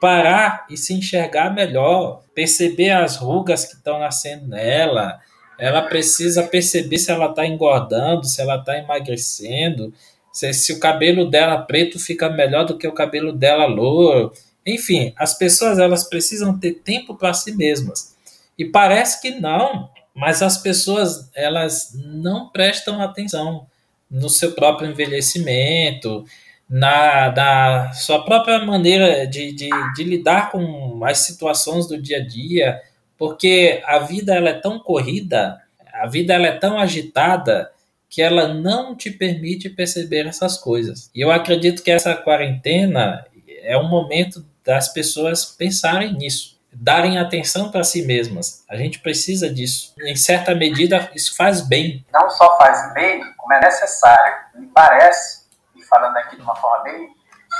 parar 0.00 0.66
e 0.68 0.76
se 0.76 0.92
enxergar 0.92 1.54
melhor, 1.54 2.22
perceber 2.34 2.90
as 2.90 3.16
rugas 3.16 3.64
que 3.64 3.76
estão 3.76 4.00
nascendo 4.00 4.48
nela. 4.48 5.18
Ela 5.58 5.82
precisa 5.82 6.42
perceber 6.42 6.98
se 6.98 7.10
ela 7.10 7.30
está 7.30 7.46
engordando, 7.46 8.26
se 8.26 8.42
ela 8.42 8.56
está 8.56 8.76
emagrecendo, 8.76 9.94
se, 10.34 10.52
se 10.52 10.72
o 10.72 10.80
cabelo 10.80 11.30
dela 11.30 11.58
preto 11.58 11.96
fica 11.96 12.28
melhor 12.28 12.66
do 12.66 12.76
que 12.76 12.88
o 12.88 12.92
cabelo 12.92 13.32
dela 13.32 13.66
louro. 13.66 14.32
Enfim, 14.66 15.14
as 15.16 15.38
pessoas 15.38 15.78
elas 15.78 16.08
precisam 16.08 16.58
ter 16.58 16.72
tempo 16.72 17.14
para 17.14 17.32
si 17.32 17.52
mesmas. 17.52 18.16
E 18.58 18.64
parece 18.64 19.22
que 19.22 19.30
não, 19.30 19.88
mas 20.12 20.42
as 20.42 20.58
pessoas 20.58 21.30
elas 21.34 21.92
não 21.94 22.48
prestam 22.48 23.00
atenção 23.00 23.66
no 24.10 24.28
seu 24.28 24.52
próprio 24.52 24.90
envelhecimento, 24.90 26.24
na, 26.68 27.30
na 27.30 27.92
sua 27.92 28.24
própria 28.24 28.58
maneira 28.64 29.26
de, 29.28 29.52
de, 29.52 29.68
de, 29.94 30.02
lidar 30.02 30.50
com 30.50 31.04
as 31.04 31.18
situações 31.18 31.86
do 31.86 32.00
dia 32.00 32.18
a 32.18 32.26
dia, 32.26 32.80
porque 33.16 33.82
a 33.86 34.00
vida 34.00 34.34
ela 34.34 34.50
é 34.50 34.54
tão 34.54 34.80
corrida, 34.80 35.60
a 35.92 36.06
vida 36.08 36.34
ela 36.34 36.46
é 36.46 36.52
tão 36.52 36.78
agitada 36.78 37.70
que 38.14 38.22
ela 38.22 38.46
não 38.46 38.94
te 38.94 39.10
permite 39.10 39.68
perceber 39.68 40.24
essas 40.24 40.56
coisas. 40.56 41.10
E 41.12 41.20
eu 41.20 41.32
acredito 41.32 41.82
que 41.82 41.90
essa 41.90 42.14
quarentena 42.14 43.26
é 43.64 43.76
um 43.76 43.88
momento 43.88 44.46
das 44.64 44.92
pessoas 44.92 45.44
pensarem 45.44 46.12
nisso, 46.12 46.56
darem 46.72 47.18
atenção 47.18 47.72
para 47.72 47.82
si 47.82 48.06
mesmas. 48.06 48.64
A 48.70 48.76
gente 48.76 49.00
precisa 49.00 49.52
disso. 49.52 49.92
Em 50.00 50.14
certa 50.14 50.54
medida, 50.54 51.10
isso 51.12 51.36
faz 51.36 51.60
bem. 51.60 52.06
Não 52.12 52.30
só 52.30 52.56
faz 52.56 52.94
bem, 52.94 53.20
como 53.36 53.52
é 53.52 53.60
necessário. 53.60 54.36
Me 54.54 54.68
parece, 54.68 55.46
e 55.74 55.82
falando 55.82 56.16
aqui 56.18 56.36
de 56.36 56.42
uma 56.42 56.54
forma 56.54 56.84
bem 56.84 57.12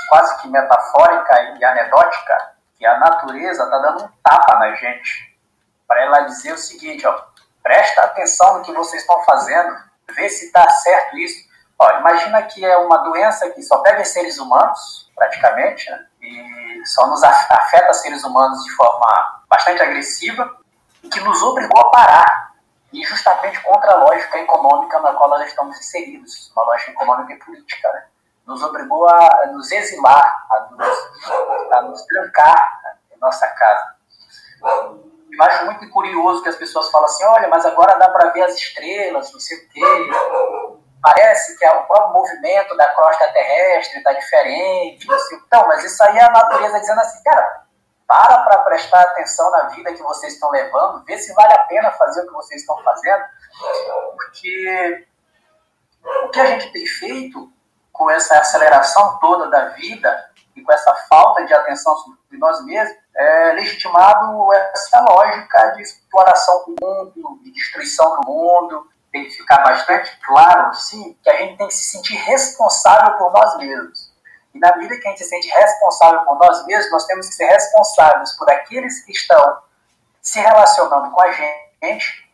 quase 0.07 0.41
que 0.41 0.47
metafórica 0.47 1.57
e 1.59 1.65
anedótica, 1.65 2.51
que 2.77 2.85
a 2.85 2.97
natureza 2.97 3.63
está 3.63 3.77
dando 3.79 4.05
um 4.05 4.09
tapa 4.23 4.57
na 4.59 4.73
gente 4.75 5.35
para 5.85 6.01
ela 6.01 6.21
dizer 6.21 6.53
o 6.53 6.57
seguinte, 6.57 7.05
ó, 7.05 7.25
presta 7.61 8.03
atenção 8.03 8.57
no 8.59 8.63
que 8.63 8.71
vocês 8.71 9.01
estão 9.01 9.21
fazendo, 9.23 9.75
ver 10.13 10.29
se 10.29 10.45
está 10.45 10.69
certo 10.69 11.17
isso. 11.17 11.45
Ó, 11.77 11.99
imagina 11.99 12.41
que 12.43 12.63
é 12.63 12.77
uma 12.77 12.97
doença 12.97 13.49
que 13.49 13.61
só 13.61 13.79
pega 13.79 14.03
seres 14.05 14.37
humanos, 14.37 15.11
praticamente, 15.15 15.89
né? 15.89 16.05
e 16.21 16.85
só 16.85 17.07
nos 17.07 17.23
afeta 17.23 17.93
seres 17.93 18.23
humanos 18.23 18.63
de 18.63 18.71
forma 18.71 19.43
bastante 19.49 19.81
agressiva, 19.81 20.57
e 21.03 21.09
que 21.09 21.19
nos 21.19 21.41
obrigou 21.41 21.81
a 21.81 21.89
parar, 21.89 22.55
e 22.91 23.03
justamente 23.03 23.61
contra 23.61 23.91
a 23.91 23.95
lógica 23.95 24.39
econômica 24.39 24.99
na 24.99 25.13
qual 25.13 25.29
nós 25.29 25.47
estamos 25.47 25.77
inseridos, 25.77 26.51
uma 26.55 26.63
lógica 26.65 26.91
econômica 26.91 27.33
e 27.33 27.39
política. 27.39 27.91
Né? 27.91 28.05
Nos 28.47 28.63
obrigou 28.63 29.07
a 29.09 29.47
nos 29.47 29.71
exilar, 29.71 30.47
a 30.49 30.59
nos, 30.71 31.73
a 31.73 31.81
nos 31.81 32.01
trancar 32.05 32.79
né, 32.83 32.95
em 33.15 33.19
nossa 33.19 33.47
casa. 33.47 33.95
Eu 35.37 35.43
acho 35.43 35.65
muito 35.65 35.89
curioso 35.89 36.41
que 36.41 36.49
as 36.49 36.55
pessoas 36.55 36.89
falam 36.89 37.05
assim, 37.05 37.23
olha, 37.25 37.47
mas 37.47 37.65
agora 37.65 37.97
dá 37.97 38.09
para 38.09 38.29
ver 38.29 38.43
as 38.43 38.55
estrelas, 38.55 39.31
não 39.31 39.39
sei 39.39 39.57
o 39.57 39.69
quê. 39.69 39.81
Parece 41.01 41.57
que 41.57 41.65
é 41.65 41.71
o 41.71 41.85
próprio 41.85 42.13
movimento 42.13 42.75
da 42.77 42.93
crosta 42.93 43.27
terrestre 43.31 43.99
está 43.99 44.13
diferente. 44.13 45.11
Assim. 45.11 45.35
Então, 45.45 45.67
mas 45.67 45.83
isso 45.83 46.01
aí 46.03 46.17
é 46.17 46.23
a 46.23 46.31
natureza 46.31 46.79
dizendo 46.79 46.99
assim, 47.01 47.21
cara, 47.23 47.65
para 48.07 48.37
para 48.43 48.59
prestar 48.59 49.01
atenção 49.01 49.49
na 49.51 49.63
vida 49.69 49.93
que 49.93 50.01
vocês 50.01 50.33
estão 50.33 50.49
levando, 50.51 51.03
vê 51.05 51.17
se 51.17 51.33
vale 51.33 51.53
a 51.53 51.59
pena 51.59 51.91
fazer 51.91 52.21
o 52.21 52.27
que 52.27 52.33
vocês 52.33 52.61
estão 52.61 52.77
fazendo, 52.83 53.23
porque 54.15 55.07
o 56.23 56.29
que 56.29 56.39
a 56.39 56.45
gente 56.45 56.71
tem 56.71 56.85
feito 56.85 57.51
com 57.91 58.09
essa 58.09 58.37
aceleração 58.37 59.17
toda 59.19 59.49
da 59.49 59.69
vida 59.69 60.29
e 60.55 60.61
com 60.61 60.71
essa 60.71 60.93
falta 61.09 61.45
de 61.45 61.53
atenção 61.53 61.95
de 62.29 62.37
nós 62.37 62.63
mesmos, 62.65 62.97
é 63.15 63.53
legitimado 63.53 64.53
essa 64.53 65.01
lógica 65.01 65.71
de 65.71 65.81
exploração 65.81 66.65
do 66.65 66.75
mundo, 66.81 67.39
de 67.43 67.51
destruição 67.51 68.21
do 68.21 68.27
mundo. 68.27 68.89
Tem 69.11 69.23
que 69.23 69.31
ficar 69.31 69.63
bastante 69.63 70.17
claro, 70.25 70.73
sim, 70.73 71.17
que 71.23 71.29
a 71.29 71.37
gente 71.37 71.57
tem 71.57 71.67
que 71.67 71.73
se 71.73 71.91
sentir 71.91 72.15
responsável 72.15 73.13
por 73.17 73.31
nós 73.31 73.57
mesmos. 73.57 74.13
E 74.53 74.59
na 74.59 74.75
medida 74.75 74.99
que 74.99 75.07
a 75.07 75.11
gente 75.11 75.23
se 75.23 75.29
sente 75.29 75.49
responsável 75.49 76.21
por 76.23 76.37
nós 76.37 76.65
mesmos, 76.65 76.91
nós 76.91 77.05
temos 77.05 77.27
que 77.27 77.35
ser 77.35 77.45
responsáveis 77.45 78.31
por 78.33 78.49
aqueles 78.49 79.03
que 79.03 79.11
estão 79.11 79.59
se 80.21 80.39
relacionando 80.39 81.11
com 81.11 81.21
a 81.21 81.31
gente. 81.31 82.25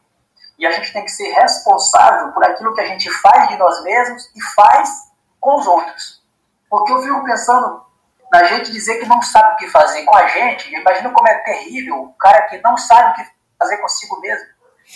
E 0.57 0.65
a 0.65 0.71
gente 0.71 0.93
tem 0.93 1.03
que 1.03 1.11
ser 1.11 1.31
responsável 1.33 2.31
por 2.31 2.43
aquilo 2.43 2.73
que 2.75 2.81
a 2.81 2.85
gente 2.85 3.09
faz 3.21 3.49
de 3.49 3.57
nós 3.57 3.83
mesmos 3.83 4.31
e 4.35 4.41
faz 4.53 5.11
com 5.39 5.55
os 5.55 5.65
outros. 5.65 6.23
Porque 6.69 6.91
eu 6.93 7.01
fico 7.01 7.23
pensando, 7.23 7.83
na 8.31 8.45
gente 8.45 8.71
dizer 8.71 8.99
que 8.99 9.07
não 9.07 9.21
sabe 9.21 9.53
o 9.53 9.57
que 9.57 9.67
fazer 9.67 10.03
com 10.05 10.15
a 10.15 10.27
gente, 10.27 10.73
imagina 10.73 11.11
como 11.11 11.27
é 11.27 11.37
terrível 11.39 12.01
o 12.01 12.13
cara 12.13 12.43
que 12.43 12.57
não 12.61 12.77
sabe 12.77 13.11
o 13.11 13.13
que 13.15 13.31
fazer 13.59 13.77
consigo 13.77 14.19
mesmo. 14.21 14.47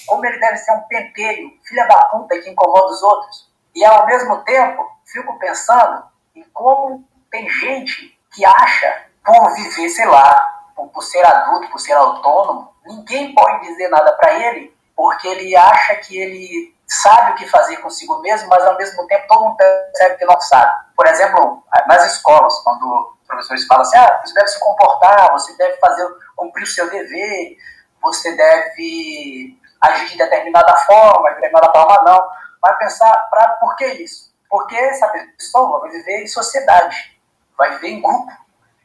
Como 0.07 0.25
ele 0.25 0.39
deve 0.39 0.57
ser 0.57 0.71
um 0.71 0.81
pentelho, 0.81 1.51
filha 1.63 1.85
da 1.85 1.97
puta 2.05 2.39
que 2.39 2.49
incomoda 2.49 2.93
os 2.93 3.03
outros. 3.03 3.51
E 3.75 3.83
ao 3.83 4.05
mesmo 4.05 4.43
tempo, 4.43 4.89
fico 5.05 5.37
pensando 5.37 6.05
em 6.33 6.43
como 6.53 7.07
tem 7.29 7.49
gente 7.49 8.17
que 8.31 8.45
acha, 8.45 9.05
por 9.23 9.53
viver, 9.53 9.89
sei 9.89 10.05
lá, 10.05 10.63
por, 10.75 10.87
por 10.89 11.03
ser 11.03 11.25
adulto, 11.25 11.69
por 11.69 11.79
ser 11.79 11.93
autônomo, 11.93 12.73
ninguém 12.85 13.33
pode 13.33 13.67
dizer 13.67 13.89
nada 13.89 14.13
para 14.13 14.33
ele, 14.33 14.74
porque 14.95 15.27
ele 15.27 15.55
acha 15.55 15.95
que 15.95 16.17
ele 16.17 16.75
sabe 16.87 17.31
o 17.31 17.35
que 17.35 17.47
fazer 17.47 17.77
consigo 17.77 18.19
mesmo, 18.21 18.47
mas 18.47 18.63
ao 18.63 18.77
mesmo 18.77 19.05
tempo 19.07 19.27
todo 19.27 19.43
mundo 19.43 19.57
percebe 19.57 20.17
que 20.17 20.25
não 20.25 20.39
sabe. 20.39 20.71
Por 20.95 21.07
exemplo, 21.07 21.63
nas 21.87 22.13
escolas, 22.13 22.57
quando 22.59 23.15
professores 23.27 23.65
falam 23.65 23.81
assim, 23.81 23.97
ah, 23.97 24.21
você 24.23 24.33
deve 24.33 24.47
se 24.47 24.59
comportar, 24.59 25.31
você 25.31 25.55
deve 25.57 25.77
fazer, 25.77 26.07
cumprir 26.35 26.63
o 26.63 26.67
seu 26.67 26.89
dever, 26.89 27.57
você 28.01 28.35
deve 28.35 29.59
agir 29.81 30.09
de 30.09 30.17
determinada 30.17 30.75
forma, 30.77 31.29
de 31.29 31.35
determinada 31.35 31.71
forma 31.71 32.03
não. 32.03 32.27
Vai 32.61 32.77
pensar, 32.77 33.11
pra, 33.29 33.49
por 33.59 33.75
que 33.75 33.85
isso? 33.85 34.33
Porque 34.49 34.75
essa 34.75 35.07
pessoa 35.09 35.81
vai 35.81 35.89
viver 35.89 36.23
em 36.23 36.27
sociedade, 36.27 37.19
vai 37.57 37.71
viver 37.71 37.89
em 37.89 38.01
grupo. 38.01 38.31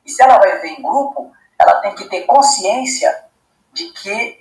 E 0.05 0.11
se 0.11 0.23
ela 0.23 0.39
vai 0.39 0.57
viver 0.57 0.69
em 0.69 0.83
grupo, 0.83 1.33
ela 1.59 1.81
tem 1.81 1.95
que 1.95 2.09
ter 2.09 2.23
consciência 2.23 3.25
de 3.73 3.91
que 3.93 4.40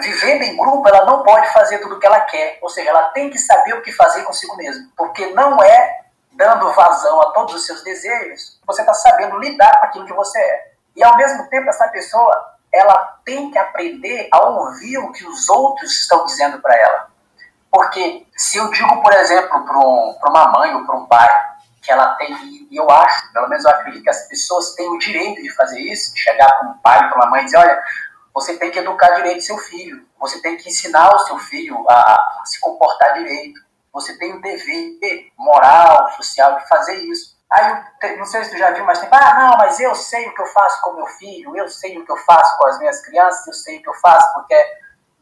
vivendo 0.00 0.42
em 0.42 0.56
grupo 0.56 0.88
ela 0.88 1.04
não 1.04 1.22
pode 1.22 1.52
fazer 1.52 1.78
tudo 1.78 1.96
o 1.96 1.98
que 1.98 2.06
ela 2.06 2.20
quer. 2.20 2.58
Ou 2.62 2.68
seja, 2.68 2.90
ela 2.90 3.10
tem 3.10 3.30
que 3.30 3.38
saber 3.38 3.74
o 3.74 3.82
que 3.82 3.92
fazer 3.92 4.22
consigo 4.22 4.56
mesma. 4.56 4.88
Porque 4.96 5.26
não 5.32 5.62
é 5.62 5.98
dando 6.38 6.72
vazão 6.72 7.20
a 7.20 7.32
todos 7.32 7.52
os 7.52 7.66
seus 7.66 7.82
desejos, 7.82 8.60
você 8.64 8.82
está 8.82 8.94
sabendo 8.94 9.38
lidar 9.38 9.80
com 9.80 9.86
aquilo 9.86 10.06
que 10.06 10.12
você 10.12 10.38
é. 10.38 10.70
E 10.94 11.02
ao 11.02 11.16
mesmo 11.16 11.48
tempo, 11.48 11.68
essa 11.68 11.88
pessoa 11.88 12.54
ela 12.72 13.18
tem 13.24 13.50
que 13.50 13.58
aprender 13.58 14.28
a 14.32 14.40
ouvir 14.42 14.98
o 14.98 15.10
que 15.10 15.26
os 15.26 15.48
outros 15.48 15.92
estão 15.92 16.24
dizendo 16.26 16.60
para 16.60 16.76
ela. 16.76 17.10
Porque 17.70 18.26
se 18.36 18.56
eu 18.58 18.70
digo, 18.70 19.02
por 19.02 19.12
exemplo, 19.14 19.64
para 19.64 19.78
um, 19.78 20.16
uma 20.26 20.48
mãe 20.48 20.74
ou 20.74 20.84
para 20.86 20.96
um 20.96 21.06
pai 21.06 21.28
que 21.82 21.90
ela 21.90 22.14
tem, 22.14 22.32
e 22.70 22.76
eu 22.76 22.88
acho, 22.90 23.32
pelo 23.32 23.48
menos 23.48 23.64
eu 23.64 23.70
acredito 23.70 24.02
que 24.02 24.10
as 24.10 24.28
pessoas 24.28 24.74
têm 24.74 24.88
o 24.88 24.98
direito 24.98 25.42
de 25.42 25.50
fazer 25.54 25.80
isso, 25.80 26.14
de 26.14 26.20
chegar 26.20 26.50
para 26.50 26.68
um 26.68 26.78
pai, 26.78 27.08
para 27.08 27.16
uma 27.16 27.30
mãe 27.30 27.42
e 27.42 27.44
dizer: 27.46 27.58
olha, 27.58 27.82
você 28.34 28.56
tem 28.56 28.70
que 28.70 28.78
educar 28.78 29.14
direito 29.16 29.42
seu 29.42 29.58
filho, 29.58 30.06
você 30.18 30.40
tem 30.40 30.56
que 30.56 30.68
ensinar 30.68 31.14
o 31.14 31.18
seu 31.20 31.38
filho 31.38 31.84
a 31.88 32.42
se 32.44 32.60
comportar 32.60 33.14
direito, 33.14 33.60
você 33.92 34.16
tem 34.18 34.34
o 34.34 34.40
dever 34.40 34.98
moral, 35.36 36.10
social 36.12 36.58
de 36.58 36.68
fazer 36.68 36.96
isso. 36.96 37.36
Aí, 37.50 38.16
não 38.18 38.26
sei 38.26 38.44
se 38.44 38.50
tu 38.50 38.58
já 38.58 38.70
viu, 38.70 38.84
mas 38.84 38.98
tem, 38.98 39.08
ah, 39.10 39.34
não, 39.38 39.56
mas 39.56 39.80
eu 39.80 39.94
sei 39.94 40.28
o 40.28 40.34
que 40.34 40.42
eu 40.42 40.46
faço 40.46 40.82
com 40.82 40.92
meu 40.92 41.06
filho, 41.06 41.56
eu 41.56 41.66
sei 41.66 41.96
o 41.96 42.04
que 42.04 42.12
eu 42.12 42.16
faço 42.18 42.58
com 42.58 42.66
as 42.66 42.78
minhas 42.78 43.00
crianças, 43.00 43.46
eu 43.46 43.54
sei 43.54 43.78
o 43.78 43.82
que 43.82 43.88
eu 43.88 43.94
faço 43.94 44.32
porque 44.34 44.54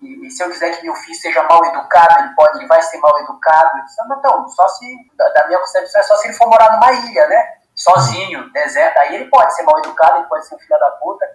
e, 0.02 0.26
e 0.26 0.30
se 0.30 0.42
eu 0.42 0.50
quiser 0.50 0.76
que 0.76 0.82
meu 0.82 0.94
filho 0.94 1.14
seja 1.16 1.42
mal 1.44 1.64
educado, 1.64 2.20
ele 2.20 2.34
pode, 2.34 2.58
ele 2.58 2.66
vai 2.66 2.82
ser 2.82 2.98
mal 2.98 3.18
educado. 3.20 3.78
Então, 4.18 4.48
só 4.48 4.68
se, 4.68 5.10
da 5.16 5.46
minha 5.46 5.58
concepção, 5.58 6.00
é 6.00 6.04
só 6.04 6.16
se 6.16 6.28
ele 6.28 6.34
for 6.34 6.48
morar 6.48 6.72
numa 6.72 6.92
ilha, 6.92 7.26
né? 7.28 7.54
Sozinho, 7.75 8.50
deserto, 8.52 8.98
aí 8.98 9.14
ele 9.14 9.26
pode 9.26 9.54
ser 9.54 9.62
mal 9.62 9.78
educado, 9.78 10.18
ele 10.18 10.28
pode 10.28 10.46
ser 10.46 10.54
um 10.54 10.58
filho 10.58 10.78
da 10.78 10.90
puta, 10.92 11.26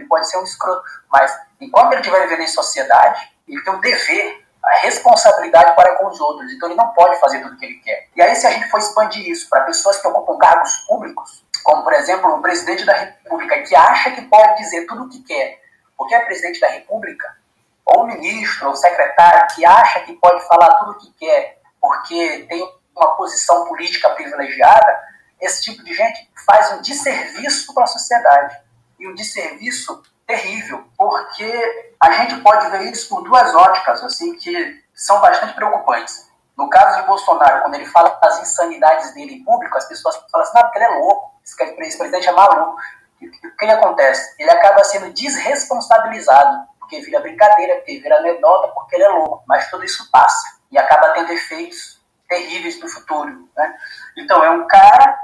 ele 0.00 0.08
pode 0.08 0.28
ser 0.28 0.38
um 0.38 0.44
escroto. 0.44 0.82
Mas 1.10 1.32
enquanto 1.60 1.92
ele 1.92 2.00
estiver 2.00 2.22
vivendo 2.22 2.42
em 2.42 2.48
sociedade, 2.48 3.30
ele 3.46 3.62
tem 3.62 3.74
o 3.74 3.80
dever, 3.80 4.46
a 4.64 4.80
responsabilidade 4.80 5.74
para 5.76 5.96
com 5.96 6.08
os 6.08 6.20
outros. 6.20 6.52
Então 6.52 6.68
ele 6.68 6.76
não 6.76 6.88
pode 6.88 7.18
fazer 7.20 7.40
tudo 7.40 7.54
o 7.54 7.58
que 7.58 7.64
ele 7.64 7.78
quer. 7.80 8.08
E 8.16 8.22
aí, 8.22 8.34
se 8.34 8.46
a 8.46 8.50
gente 8.50 8.68
for 8.68 8.78
expandir 8.78 9.28
isso 9.28 9.48
para 9.48 9.62
pessoas 9.62 10.00
que 10.00 10.08
ocupam 10.08 10.36
cargos 10.38 10.76
públicos, 10.88 11.44
como 11.62 11.82
por 11.82 11.92
exemplo 11.92 12.34
o 12.34 12.42
presidente 12.42 12.84
da 12.84 12.92
República, 12.92 13.62
que 13.62 13.74
acha 13.74 14.10
que 14.10 14.22
pode 14.22 14.56
dizer 14.56 14.86
tudo 14.86 15.04
o 15.04 15.08
que 15.08 15.22
quer, 15.22 15.60
porque 15.96 16.14
é 16.14 16.20
presidente 16.24 16.60
da 16.60 16.68
República, 16.68 17.36
ou 17.84 18.06
ministro, 18.06 18.68
ou 18.68 18.76
secretário, 18.76 19.54
que 19.54 19.64
acha 19.64 20.00
que 20.00 20.12
pode 20.14 20.46
falar 20.46 20.74
tudo 20.74 20.92
o 20.92 20.98
que 20.98 21.12
quer, 21.12 21.58
porque 21.80 22.46
tem 22.48 22.68
uma 22.94 23.16
posição 23.16 23.66
política 23.66 24.10
privilegiada, 24.10 25.04
esse 25.40 25.62
tipo 25.62 25.84
de 25.84 25.94
gente 25.94 26.30
faz 26.44 26.72
um 26.72 26.82
desserviço 26.82 27.72
para 27.74 27.84
a 27.84 27.88
sociedade 27.88 28.65
e 28.98 29.08
um 29.08 29.14
desserviço 29.14 30.02
terrível, 30.26 30.84
porque 30.96 31.94
a 32.00 32.10
gente 32.12 32.40
pode 32.40 32.68
ver 32.70 32.90
isso 32.90 33.08
por 33.08 33.22
duas 33.22 33.54
óticas, 33.54 34.02
assim, 34.02 34.34
que 34.36 34.82
são 34.92 35.20
bastante 35.20 35.54
preocupantes. 35.54 36.26
No 36.56 36.68
caso 36.68 37.00
de 37.00 37.06
Bolsonaro, 37.06 37.62
quando 37.62 37.74
ele 37.74 37.86
fala 37.86 38.18
as 38.22 38.40
insanidades 38.40 39.14
dele 39.14 39.34
em 39.34 39.44
público, 39.44 39.76
as 39.76 39.86
pessoas 39.86 40.16
falam 40.30 40.46
assim, 40.46 40.56
não, 40.56 40.62
porque 40.62 40.78
ele 40.78 40.86
é 40.86 40.98
louco, 40.98 41.32
esse 41.44 41.98
presidente 41.98 42.28
é 42.28 42.32
maluco. 42.32 42.76
O 43.22 43.56
que 43.56 43.66
acontece? 43.66 44.34
Ele 44.38 44.50
acaba 44.50 44.82
sendo 44.84 45.12
desresponsabilizado, 45.12 46.66
porque 46.78 47.00
vira 47.00 47.20
brincadeira, 47.20 47.76
porque 47.76 47.98
vira 47.98 48.16
anedota, 48.18 48.68
porque 48.68 48.96
ele 48.96 49.04
é 49.04 49.08
louco. 49.08 49.44
Mas 49.46 49.70
tudo 49.70 49.84
isso 49.84 50.10
passa 50.10 50.56
e 50.70 50.78
acaba 50.78 51.10
tendo 51.10 51.32
efeitos 51.32 52.00
terríveis 52.28 52.80
no 52.80 52.88
futuro. 52.88 53.48
Né? 53.56 53.76
Então, 54.16 54.42
é 54.42 54.50
um 54.50 54.66
cara 54.66 55.18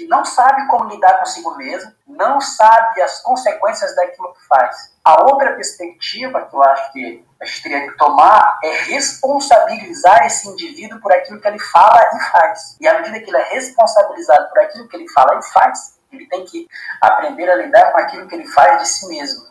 que 0.00 0.06
não 0.06 0.24
sabe 0.24 0.66
como 0.68 0.88
lidar 0.88 1.18
consigo 1.18 1.54
mesmo, 1.56 1.92
não 2.06 2.40
sabe 2.40 3.02
as 3.02 3.20
consequências 3.20 3.94
daquilo 3.94 4.32
que 4.32 4.46
faz. 4.46 4.94
A 5.04 5.22
outra 5.24 5.52
perspectiva 5.54 6.46
que 6.46 6.56
eu 6.56 6.62
acho 6.62 6.92
que 6.92 7.24
a 7.40 7.44
gente 7.44 7.62
teria 7.62 7.90
que 7.90 7.96
tomar 7.98 8.58
é 8.64 8.76
responsabilizar 8.84 10.24
esse 10.24 10.48
indivíduo 10.48 11.00
por 11.00 11.12
aquilo 11.12 11.40
que 11.40 11.48
ele 11.48 11.58
fala 11.58 12.00
e 12.14 12.32
faz. 12.32 12.76
E 12.80 12.88
à 12.88 12.98
medida 12.98 13.20
que 13.20 13.30
ele 13.30 13.36
é 13.36 13.54
responsabilizado 13.54 14.48
por 14.48 14.58
aquilo 14.60 14.88
que 14.88 14.96
ele 14.96 15.08
fala 15.10 15.38
e 15.38 15.52
faz, 15.52 15.98
ele 16.10 16.26
tem 16.28 16.44
que 16.46 16.66
aprender 17.00 17.50
a 17.50 17.56
lidar 17.56 17.92
com 17.92 17.98
aquilo 17.98 18.26
que 18.26 18.34
ele 18.34 18.46
faz 18.46 18.80
de 18.80 18.88
si 18.88 19.06
mesmo. 19.06 19.44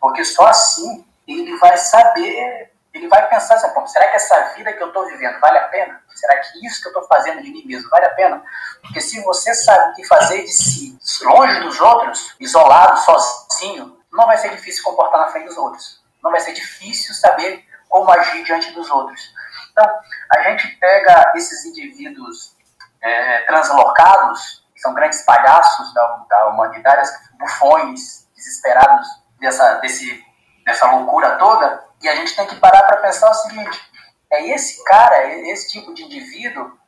Porque 0.00 0.24
só 0.24 0.46
assim 0.46 1.04
ele 1.26 1.56
vai 1.58 1.76
saber 1.76 2.69
ele 2.92 3.08
vai 3.08 3.28
pensar 3.28 3.54
assim, 3.54 3.86
será 3.86 4.08
que 4.08 4.16
essa 4.16 4.54
vida 4.54 4.72
que 4.72 4.82
eu 4.82 4.88
estou 4.88 5.06
vivendo 5.06 5.38
vale 5.38 5.58
a 5.58 5.68
pena? 5.68 6.02
Será 6.14 6.36
que 6.38 6.66
isso 6.66 6.82
que 6.82 6.88
eu 6.88 6.92
estou 6.92 7.06
fazendo 7.06 7.42
de 7.42 7.50
mim 7.50 7.64
mesmo 7.64 7.88
vale 7.88 8.06
a 8.06 8.14
pena? 8.14 8.42
Porque 8.82 9.00
se 9.00 9.22
você 9.22 9.54
sabe 9.54 9.92
o 9.92 9.94
que 9.94 10.06
fazer 10.06 10.42
de 10.42 10.52
si, 10.52 10.98
longe 11.22 11.60
dos 11.60 11.80
outros, 11.80 12.34
isolado, 12.40 12.98
sozinho, 13.00 13.98
não 14.12 14.26
vai 14.26 14.36
ser 14.36 14.50
difícil 14.50 14.82
comportar 14.82 15.20
na 15.20 15.28
frente 15.28 15.46
dos 15.46 15.56
outros. 15.56 16.02
Não 16.22 16.30
vai 16.30 16.40
ser 16.40 16.52
difícil 16.52 17.14
saber 17.14 17.64
como 17.88 18.10
agir 18.10 18.42
diante 18.44 18.72
dos 18.72 18.90
outros. 18.90 19.32
Então, 19.70 19.88
a 20.34 20.42
gente 20.42 20.68
pega 20.76 21.32
esses 21.36 21.64
indivíduos 21.64 22.56
é, 23.00 23.40
translocados, 23.46 24.64
que 24.74 24.80
são 24.80 24.94
grandes 24.94 25.22
palhaços 25.22 25.94
da, 25.94 26.24
da 26.28 26.46
humanidade, 26.48 27.08
bufões 27.38 28.28
desesperados 28.34 29.06
dessa, 29.38 29.74
desse, 29.76 30.24
dessa 30.64 30.90
loucura 30.90 31.36
toda, 31.36 31.89
e 32.02 32.08
a 32.08 32.14
gente 32.14 32.34
tem 32.34 32.46
que 32.46 32.56
parar 32.56 32.84
para 32.84 32.98
pensar 32.98 33.30
o 33.30 33.34
seguinte: 33.34 33.80
é 34.30 34.48
esse 34.48 34.82
cara, 34.84 35.16
é 35.16 35.50
esse 35.50 35.70
tipo 35.70 35.92
de 35.94 36.04
indivíduo 36.04 36.78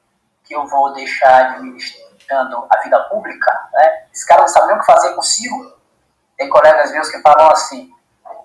que 0.44 0.54
eu 0.54 0.66
vou 0.66 0.92
deixar 0.92 1.52
administrando 1.52 2.66
a 2.70 2.82
vida 2.82 3.00
pública, 3.04 3.68
né? 3.72 4.06
Esse 4.12 4.26
cara 4.26 4.42
não 4.42 4.48
sabe 4.48 4.68
nem 4.68 4.76
o 4.76 4.80
que 4.80 4.86
fazer 4.86 5.14
consigo. 5.14 5.72
Tem 6.36 6.48
colegas 6.48 6.92
meus 6.92 7.10
que 7.10 7.20
falam 7.20 7.50
assim: 7.50 7.90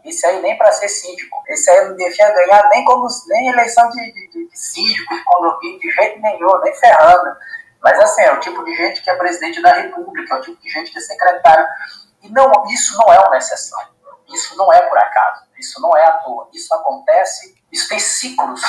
esse 0.04 0.26
aí 0.26 0.42
nem 0.42 0.58
para 0.58 0.72
ser 0.72 0.90
síndico, 0.90 1.42
esse 1.48 1.70
aí 1.70 1.88
não 1.88 1.96
devia 1.96 2.32
ganhar 2.32 2.70
nem 2.70 2.84
como 2.86 3.08
nem 3.28 3.50
eleição 3.50 3.90
de, 3.90 4.12
de, 4.12 4.50
de 4.50 4.58
síndico, 4.58 5.14
de 5.14 5.24
condomínio, 5.24 5.80
de 5.80 5.90
jeito 5.92 6.20
nenhum, 6.20 6.60
nem 6.62 6.74
ferrando. 6.76 7.36
Mas 7.82 8.00
assim, 8.00 8.22
é 8.22 8.34
o 8.34 8.40
tipo 8.40 8.64
de 8.66 8.76
gente 8.76 9.02
que 9.02 9.10
é 9.10 9.16
presidente 9.16 9.62
da 9.62 9.74
república, 9.74 10.36
é 10.36 10.38
o 10.38 10.42
tipo 10.42 10.62
de 10.62 10.70
gente 10.70 10.92
que 10.92 10.98
é 10.98 11.02
secretário. 11.02 11.68
E 12.24 12.30
não, 12.30 12.52
isso 12.70 12.98
não 12.98 13.14
é 13.14 13.20
uma 13.20 13.38
exceção. 13.38 13.80
Isso 14.30 14.56
não 14.58 14.72
é 14.72 14.82
por 14.82 14.98
acaso. 14.98 15.44
Isso 15.58 15.82
não 15.82 15.96
é 15.96 16.06
à 16.06 16.12
toa. 16.14 16.50
Isso 16.54 16.74
acontece, 16.74 17.56
isso 17.72 17.88
tem 17.88 18.00
ciclos, 18.00 18.62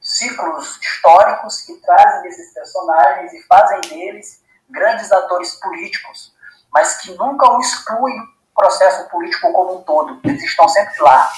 ciclos 0.00 0.78
históricos 0.80 1.60
que 1.62 1.74
trazem 1.74 2.28
esses 2.28 2.52
personagens 2.52 3.32
e 3.32 3.42
fazem 3.42 3.80
deles 3.82 4.42
grandes 4.68 5.10
atores 5.12 5.54
políticos, 5.56 6.34
mas 6.72 6.98
que 6.98 7.12
nunca 7.14 7.50
o 7.50 7.60
excluem 7.60 8.16
do 8.18 8.54
processo 8.54 9.08
político 9.08 9.52
como 9.52 9.78
um 9.78 9.82
todo. 9.82 10.20
Eles 10.24 10.42
estão 10.42 10.68
sempre 10.68 11.00
lá, 11.00 11.30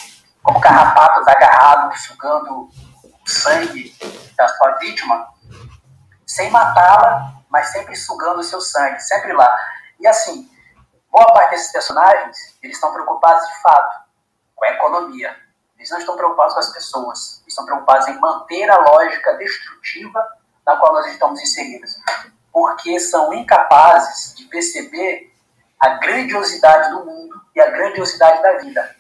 como 0.43 0.61
carrapatos 0.61 1.27
agarrados, 1.29 2.03
sugando 2.05 2.69
o 3.03 3.29
sangue 3.29 3.97
da 4.37 4.49
sua 4.49 4.73
vítima, 4.73 5.29
sem 6.27 6.51
matá-la, 6.51 7.33
mas 7.49 7.69
sempre 7.69 7.97
sugando 7.97 8.41
o 8.41 8.45
seu 8.45 8.61
sangue, 8.61 9.01
sempre 9.01 9.33
lá. 9.33 9.59
E 10.01 10.07
assim, 10.07 10.49
boa 11.15 11.33
parte 11.33 11.51
desses 11.51 11.71
personagens, 11.71 12.59
eles 12.61 12.75
estão 12.75 12.93
preocupados 12.93 13.49
de 13.49 13.63
fato 13.63 14.01
com 14.57 14.65
a 14.65 14.71
economia. 14.71 15.37
Eles 15.79 15.89
não 15.89 15.99
estão 16.01 16.17
preocupados 16.17 16.55
com 16.55 16.61
as 16.61 16.73
pessoas, 16.73 17.39
eles 17.43 17.53
estão 17.53 17.65
preocupados 17.65 18.09
em 18.09 18.19
manter 18.19 18.69
a 18.69 18.79
lógica 18.79 19.35
destrutiva 19.35 20.27
na 20.67 20.77
qual 20.77 20.93
nós 20.93 21.07
estamos 21.07 21.41
inseridos, 21.41 22.01
porque 22.53 22.99
são 22.99 23.33
incapazes 23.33 24.35
de 24.35 24.45
perceber 24.47 25.33
a 25.79 25.91
grandiosidade 25.91 26.91
do 26.91 27.05
mundo 27.05 27.41
e 27.55 27.61
a 27.61 27.71
grandiosidade 27.71 28.43
da 28.43 28.59
vida. 28.59 28.97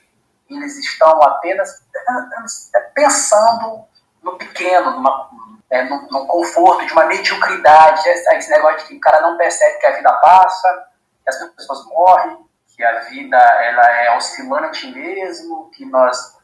Eles 0.49 0.79
estão 0.79 1.21
apenas 1.21 1.83
pensando 2.95 3.87
no 4.23 4.39
pequeno, 4.39 4.93
numa, 4.93 5.31
é, 5.69 5.83
no, 5.83 6.07
no, 6.09 6.27
conforto, 6.27 6.87
de 6.87 6.93
uma 6.93 7.07
mediocridade, 7.07 8.09
esse 8.09 8.51
negócio 8.51 8.79
de 8.79 8.85
que 8.85 8.97
o 8.97 9.01
cara 9.01 9.21
não 9.21 9.37
percebe 9.37 9.79
que 9.79 9.87
a 9.87 9.97
vida 9.97 10.13
passa, 10.13 10.94
que 11.25 11.31
as 11.31 11.55
pessoas 11.55 11.85
morrem, 11.87 12.39
que 12.77 12.85
a 12.85 13.01
vida 13.01 13.37
ela 13.37 13.91
é 14.03 14.17
oscilante 14.17 14.87
mesmo, 14.89 15.71
que 15.71 15.85
nós 15.87 16.37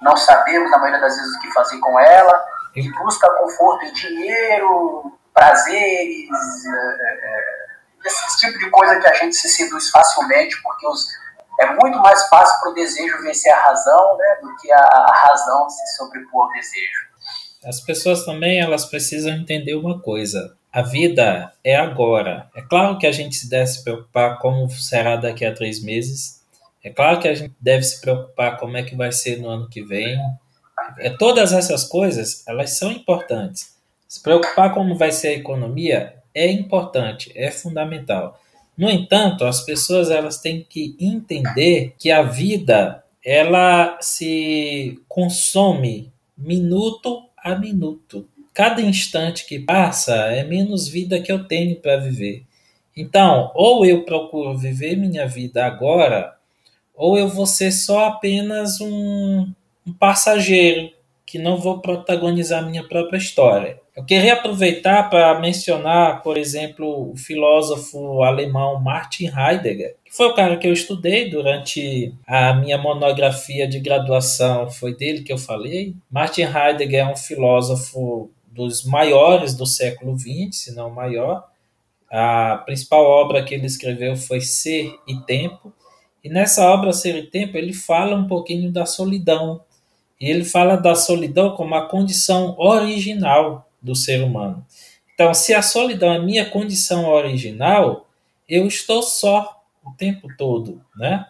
não 0.00 0.16
sabemos 0.16 0.70
na 0.70 0.78
maioria 0.78 1.00
das 1.00 1.16
vezes 1.16 1.36
o 1.36 1.40
que 1.40 1.52
fazer 1.52 1.78
com 1.78 1.98
ela, 1.98 2.44
e 2.74 2.90
busca 2.92 3.30
conforto 3.36 3.84
em 3.84 3.92
dinheiro, 3.92 5.18
prazeres, 5.32 6.64
é, 6.66 7.12
é, 7.12 7.62
esse 8.04 8.38
tipo 8.40 8.58
de 8.58 8.70
coisa 8.70 8.98
que 8.98 9.06
a 9.06 9.14
gente 9.14 9.36
se 9.36 9.48
seduz 9.48 9.90
facilmente, 9.90 10.60
porque 10.62 10.86
os, 10.86 11.06
é 11.60 11.74
muito 11.74 11.98
mais 11.98 12.26
fácil 12.28 12.60
para 12.60 12.70
o 12.70 12.74
desejo 12.74 13.22
vencer 13.22 13.52
a 13.52 13.60
razão 13.60 14.16
né, 14.16 14.38
do 14.42 14.56
que 14.56 14.72
a, 14.72 14.78
a 14.78 15.14
razão 15.28 15.68
se 15.68 15.96
sobrepor 15.96 16.46
ao 16.46 16.52
desejo. 16.52 17.12
As 17.64 17.80
pessoas 17.80 18.24
também 18.24 18.60
elas 18.60 18.84
precisam 18.86 19.32
entender 19.32 19.76
uma 19.76 20.02
coisa 20.02 20.56
a 20.72 20.80
vida 20.80 21.52
é 21.62 21.76
agora. 21.76 22.48
É 22.56 22.62
claro 22.62 22.98
que 22.98 23.06
a 23.06 23.12
gente 23.12 23.46
deve 23.46 23.66
se 23.66 23.84
preocupar 23.84 24.38
como 24.38 24.70
será 24.70 25.16
daqui 25.16 25.44
a 25.44 25.52
três 25.52 25.82
meses. 25.82 26.40
É 26.82 26.88
claro 26.88 27.20
que 27.20 27.28
a 27.28 27.34
gente 27.34 27.52
deve 27.60 27.82
se 27.82 28.00
preocupar 28.00 28.56
como 28.58 28.78
é 28.78 28.82
que 28.82 28.96
vai 28.96 29.12
ser 29.12 29.38
no 29.38 29.50
ano 29.50 29.68
que 29.68 29.82
vem. 29.82 30.18
É, 30.98 31.10
todas 31.10 31.52
essas 31.52 31.84
coisas, 31.84 32.42
elas 32.48 32.70
são 32.70 32.90
importantes. 32.90 33.76
Se 34.08 34.22
preocupar 34.22 34.72
como 34.72 34.96
vai 34.96 35.12
ser 35.12 35.28
a 35.28 35.32
economia 35.34 36.14
é 36.34 36.50
importante, 36.50 37.30
é 37.34 37.50
fundamental. 37.50 38.40
No 38.76 38.88
entanto, 38.88 39.44
as 39.44 39.60
pessoas 39.60 40.10
elas 40.10 40.38
têm 40.38 40.66
que 40.66 40.96
entender 40.98 41.94
que 41.98 42.10
a 42.10 42.22
vida 42.22 43.04
ela 43.22 43.98
se 44.00 44.98
consome 45.06 46.10
minuto 46.36 47.28
a 47.36 47.54
minuto 47.54 48.26
cada 48.54 48.80
instante 48.82 49.46
que 49.46 49.58
passa 49.58 50.14
é 50.14 50.44
menos 50.44 50.88
vida 50.88 51.20
que 51.20 51.32
eu 51.32 51.44
tenho 51.44 51.76
para 51.76 51.96
viver. 51.96 52.44
Então, 52.96 53.50
ou 53.54 53.86
eu 53.86 54.04
procuro 54.04 54.56
viver 54.56 54.96
minha 54.96 55.26
vida 55.26 55.64
agora, 55.64 56.34
ou 56.94 57.18
eu 57.18 57.28
vou 57.28 57.46
ser 57.46 57.72
só 57.72 58.06
apenas 58.06 58.80
um, 58.80 59.50
um 59.86 59.92
passageiro 59.92 60.90
que 61.24 61.38
não 61.38 61.56
vou 61.56 61.80
protagonizar 61.80 62.64
minha 62.64 62.86
própria 62.86 63.16
história. 63.16 63.80
Eu 63.96 64.04
queria 64.04 64.34
aproveitar 64.34 65.10
para 65.10 65.38
mencionar, 65.38 66.22
por 66.22 66.38
exemplo, 66.38 67.12
o 67.12 67.16
filósofo 67.16 68.22
alemão 68.22 68.80
Martin 68.80 69.26
Heidegger, 69.26 69.96
que 70.04 70.14
foi 70.14 70.26
o 70.26 70.34
cara 70.34 70.56
que 70.56 70.66
eu 70.66 70.72
estudei 70.72 71.28
durante 71.30 72.14
a 72.26 72.54
minha 72.54 72.78
monografia 72.78 73.66
de 73.66 73.80
graduação, 73.80 74.70
foi 74.70 74.94
dele 74.94 75.22
que 75.22 75.32
eu 75.32 75.38
falei. 75.38 75.94
Martin 76.10 76.42
Heidegger 76.42 77.00
é 77.00 77.10
um 77.10 77.16
filósofo 77.16 78.30
dos 78.52 78.84
maiores 78.84 79.54
do 79.54 79.66
século 79.66 80.16
XX, 80.16 80.54
se 80.54 80.74
não 80.74 80.90
maior. 80.90 81.48
A 82.10 82.58
principal 82.66 83.04
obra 83.04 83.42
que 83.42 83.54
ele 83.54 83.66
escreveu 83.66 84.16
foi 84.16 84.40
Ser 84.40 84.94
e 85.08 85.16
Tempo. 85.20 85.72
E 86.22 86.28
nessa 86.28 86.70
obra 86.70 86.92
Ser 86.92 87.16
e 87.16 87.26
Tempo 87.26 87.56
ele 87.56 87.72
fala 87.72 88.14
um 88.14 88.26
pouquinho 88.26 88.70
da 88.70 88.84
solidão. 88.84 89.62
E 90.20 90.30
ele 90.30 90.44
fala 90.44 90.76
da 90.76 90.94
solidão 90.94 91.56
como 91.56 91.74
a 91.74 91.88
condição 91.88 92.54
original 92.58 93.66
do 93.80 93.96
ser 93.96 94.22
humano. 94.22 94.64
Então, 95.14 95.32
se 95.34 95.54
a 95.54 95.62
solidão 95.62 96.12
é 96.12 96.18
minha 96.18 96.48
condição 96.48 97.08
original, 97.08 98.06
eu 98.48 98.66
estou 98.66 99.02
só 99.02 99.62
o 99.84 99.90
tempo 99.92 100.28
todo, 100.36 100.80
né? 100.96 101.26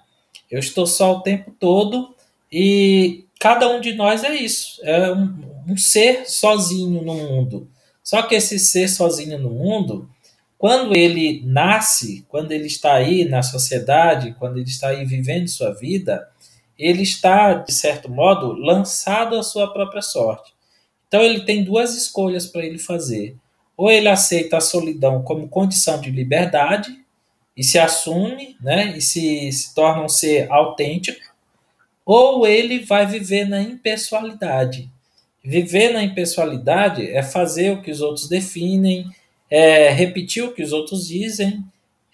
Eu 0.51 0.59
estou 0.59 0.87
só 0.87 1.13
o 1.13 1.21
tempo 1.21 1.51
todo 1.59 2.15
e 2.51 3.25
cada 3.41 3.69
um 3.69 3.81
de 3.81 3.95
nós 3.95 4.23
é 4.23 4.35
isso, 4.35 4.81
é 4.83 5.11
um, 5.11 5.52
um 5.67 5.77
ser 5.77 6.29
sozinho 6.29 7.03
no 7.03 7.15
mundo. 7.15 7.69
Só 8.03 8.23
que 8.23 8.35
esse 8.35 8.59
ser 8.59 8.89
sozinho 8.89 9.39
no 9.39 9.51
mundo, 9.51 10.09
quando 10.59 10.95
ele 10.97 11.43
nasce, 11.45 12.25
quando 12.29 12.53
ele 12.53 12.67
está 12.67 12.95
aí 12.95 13.25
na 13.25 13.43
sociedade, 13.43 14.35
quando 14.39 14.59
ele 14.59 14.69
está 14.69 14.89
aí 14.89 15.05
vivendo 15.05 15.49
sua 15.49 15.73
vida, 15.73 16.29
ele 16.79 17.03
está, 17.03 17.55
de 17.55 17.73
certo 17.73 18.11
modo, 18.11 18.53
lançado 18.53 19.37
à 19.37 19.43
sua 19.43 19.73
própria 19.73 20.03
sorte. 20.03 20.53
Então 21.07 21.21
ele 21.21 21.45
tem 21.45 21.63
duas 21.63 21.97
escolhas 21.97 22.47
para 22.47 22.65
ele 22.65 22.79
fazer. 22.79 23.37
Ou 23.77 23.91
ele 23.91 24.09
aceita 24.09 24.57
a 24.57 24.61
solidão 24.61 25.23
como 25.23 25.49
condição 25.49 26.01
de 26.01 26.11
liberdade 26.11 26.97
e 27.57 27.63
se 27.63 27.79
assume, 27.79 28.57
né, 28.61 28.97
e 28.97 29.01
se, 29.01 29.51
se 29.53 29.75
torna 29.75 30.05
um 30.05 30.09
ser 30.09 30.51
autêntico, 30.51 31.21
ou 32.05 32.47
ele 32.47 32.81
vai 32.81 33.07
viver 33.07 33.47
na 33.47 33.61
impessoalidade. 33.61 34.91
Viver 35.45 35.93
na 35.93 36.03
impessoalidade 36.03 37.11
é 37.11 37.23
fazer 37.23 37.71
o 37.71 37.83
que 37.83 37.91
os 37.91 38.01
outros 38.01 38.29
definem, 38.29 39.07
é 39.51 39.91
repetir 39.91 40.45
o 40.45 40.53
que 40.53 40.63
os 40.63 40.73
outros 40.73 41.07
dizem, 41.07 41.65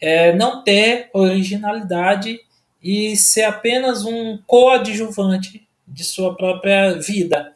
é 0.00 0.32
não 0.32 0.62
ter 0.62 1.10
originalidade 1.12 2.40
e 2.82 3.16
ser 3.16 3.42
apenas 3.42 4.04
um 4.04 4.38
coadjuvante 4.46 5.66
de 5.86 6.04
sua 6.04 6.34
própria 6.34 6.94
vida 6.98 7.52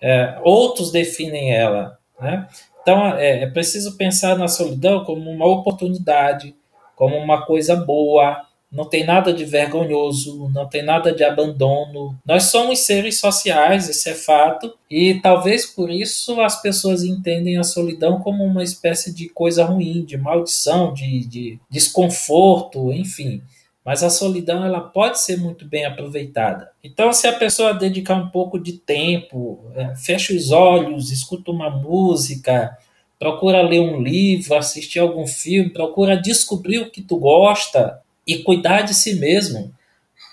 é, 0.00 0.38
outros 0.42 0.90
definem 0.90 1.52
ela. 1.54 1.98
Né? 2.20 2.46
Então 2.82 3.06
é, 3.16 3.42
é 3.42 3.46
preciso 3.46 3.96
pensar 3.96 4.36
na 4.36 4.48
solidão 4.48 5.04
como 5.04 5.30
uma 5.30 5.46
oportunidade, 5.46 6.54
como 6.94 7.16
uma 7.16 7.44
coisa 7.44 7.76
boa, 7.76 8.42
não 8.76 8.84
tem 8.84 9.04
nada 9.04 9.32
de 9.32 9.44
vergonhoso, 9.44 10.50
não 10.52 10.68
tem 10.68 10.82
nada 10.82 11.12
de 11.12 11.24
abandono. 11.24 12.16
Nós 12.24 12.44
somos 12.44 12.80
seres 12.80 13.18
sociais, 13.18 13.88
isso 13.88 14.08
é 14.08 14.14
fato, 14.14 14.72
e 14.90 15.14
talvez 15.14 15.64
por 15.64 15.90
isso 15.90 16.40
as 16.40 16.60
pessoas 16.60 17.02
entendem 17.02 17.56
a 17.56 17.64
solidão 17.64 18.20
como 18.20 18.44
uma 18.44 18.62
espécie 18.62 19.14
de 19.14 19.28
coisa 19.28 19.64
ruim, 19.64 20.04
de 20.04 20.16
maldição, 20.16 20.92
de, 20.92 21.26
de 21.26 21.58
desconforto, 21.70 22.92
enfim 22.92 23.42
mas 23.86 24.02
a 24.02 24.10
solidão 24.10 24.64
ela 24.64 24.80
pode 24.80 25.20
ser 25.20 25.36
muito 25.36 25.64
bem 25.64 25.84
aproveitada. 25.84 26.72
Então, 26.82 27.12
se 27.12 27.28
a 27.28 27.32
pessoa 27.32 27.72
dedicar 27.72 28.16
um 28.16 28.30
pouco 28.30 28.58
de 28.58 28.72
tempo, 28.72 29.60
é, 29.76 29.94
fecha 29.94 30.34
os 30.34 30.50
olhos, 30.50 31.12
escuta 31.12 31.52
uma 31.52 31.70
música, 31.70 32.76
procura 33.16 33.62
ler 33.62 33.78
um 33.78 34.02
livro, 34.02 34.56
assistir 34.56 34.98
algum 34.98 35.24
filme, 35.24 35.70
procura 35.70 36.20
descobrir 36.20 36.80
o 36.80 36.90
que 36.90 37.00
tu 37.00 37.16
gosta 37.16 38.02
e 38.26 38.38
cuidar 38.38 38.82
de 38.82 38.94
si 38.94 39.14
mesmo, 39.14 39.72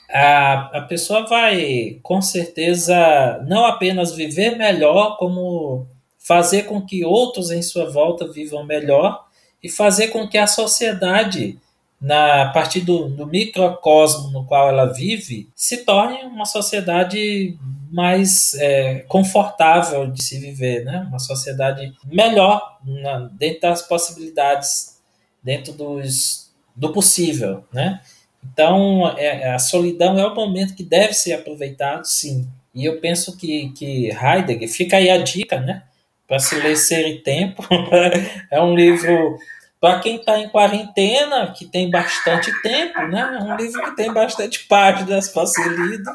a, 0.09 0.77
a 0.77 0.81
pessoa 0.81 1.27
vai, 1.27 1.99
com 2.01 2.21
certeza, 2.21 3.43
não 3.47 3.65
apenas 3.65 4.15
viver 4.15 4.57
melhor, 4.57 5.17
como 5.17 5.87
fazer 6.19 6.63
com 6.63 6.81
que 6.81 7.03
outros 7.03 7.51
em 7.51 7.61
sua 7.61 7.89
volta 7.89 8.31
vivam 8.31 8.63
melhor 8.63 9.25
e 9.61 9.69
fazer 9.69 10.07
com 10.07 10.27
que 10.27 10.37
a 10.37 10.47
sociedade 10.47 11.59
na 12.03 12.41
a 12.41 12.49
partir 12.49 12.81
do, 12.81 13.07
do 13.07 13.25
microcosmo 13.25 14.29
no 14.29 14.45
qual 14.45 14.67
ela 14.67 14.91
vive, 14.91 15.49
se 15.55 15.85
torne 15.85 16.25
uma 16.25 16.45
sociedade 16.45 17.57
mais 17.89 18.53
é, 18.55 18.99
confortável 19.07 20.11
de 20.11 20.21
se 20.21 20.37
viver, 20.37 20.83
né? 20.83 21.05
uma 21.07 21.19
sociedade 21.19 21.93
melhor 22.03 22.77
na, 22.85 23.19
dentro 23.31 23.61
das 23.61 23.81
possibilidades, 23.83 24.99
dentro 25.41 25.71
dos, 25.71 26.42
do 26.75 26.91
possível. 26.91 27.63
Né? 27.71 27.99
Então, 28.43 29.07
é, 29.17 29.53
a 29.53 29.59
solidão 29.59 30.17
é 30.19 30.25
o 30.25 30.35
momento 30.35 30.75
que 30.75 30.83
deve 30.83 31.13
ser 31.13 31.33
aproveitado, 31.33 32.05
sim. 32.05 32.47
E 32.73 32.85
eu 32.85 32.99
penso 32.99 33.37
que, 33.37 33.69
que 33.71 34.09
Heidegger, 34.09 34.69
fica 34.69 34.97
aí 34.97 35.09
a 35.09 35.17
dica, 35.17 35.59
né? 35.59 35.83
Para 36.27 36.39
se 36.39 36.55
ler 36.55 36.75
Ser 36.75 37.07
e 37.07 37.19
Tempo. 37.19 37.63
é 38.49 38.61
um 38.61 38.75
livro 38.75 39.37
para 39.83 39.99
quem 39.99 40.15
está 40.15 40.39
em 40.39 40.47
quarentena, 40.47 41.51
que 41.51 41.65
tem 41.65 41.91
bastante 41.91 42.49
tempo, 42.61 43.01
né? 43.01 43.37
É 43.37 43.43
um 43.43 43.57
livro 43.57 43.83
que 43.83 43.95
tem 43.97 44.13
bastante 44.13 44.65
páginas 44.65 45.27
para 45.27 45.45
ser 45.45 45.67
lido 45.67 46.09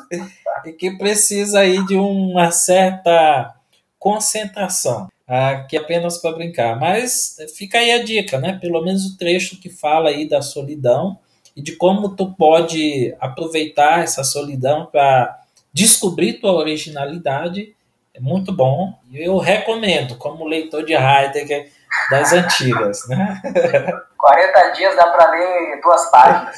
e 0.65 0.73
que 0.73 0.97
precisa 0.97 1.61
aí 1.61 1.85
de 1.85 1.95
uma 1.95 2.51
certa 2.51 3.55
concentração, 3.99 5.09
aqui 5.29 5.77
apenas 5.77 6.19
para 6.19 6.33
brincar. 6.33 6.79
Mas 6.79 7.37
fica 7.57 7.79
aí 7.79 7.93
a 7.93 8.03
dica, 8.03 8.39
né? 8.39 8.59
Pelo 8.61 8.83
menos 8.83 9.05
o 9.05 9.19
trecho 9.19 9.61
que 9.61 9.69
fala 9.69 10.09
aí 10.09 10.27
da 10.29 10.41
solidão 10.41 11.19
e 11.55 11.63
de 11.63 11.77
como 11.77 12.17
tu 12.17 12.35
pode 12.35 13.15
aproveitar 13.21 14.03
essa 14.03 14.25
solidão 14.25 14.87
para 14.87 15.39
descobrir 15.73 16.35
tua 16.35 16.53
originalidade 16.53 17.75
é 18.15 18.21
muito 18.21 18.53
bom. 18.53 18.99
Eu 19.13 19.39
recomendo, 19.39 20.17
como 20.17 20.47
leitor 20.47 20.85
de 20.85 20.93
Heidegger, 20.93 21.71
das 22.11 22.33
antigas, 22.33 23.07
né? 23.09 23.41
40 24.19 24.71
dias 24.73 24.97
dá 24.97 25.07
para 25.07 25.31
ler 25.31 25.81
duas 25.81 26.11
páginas. 26.11 26.57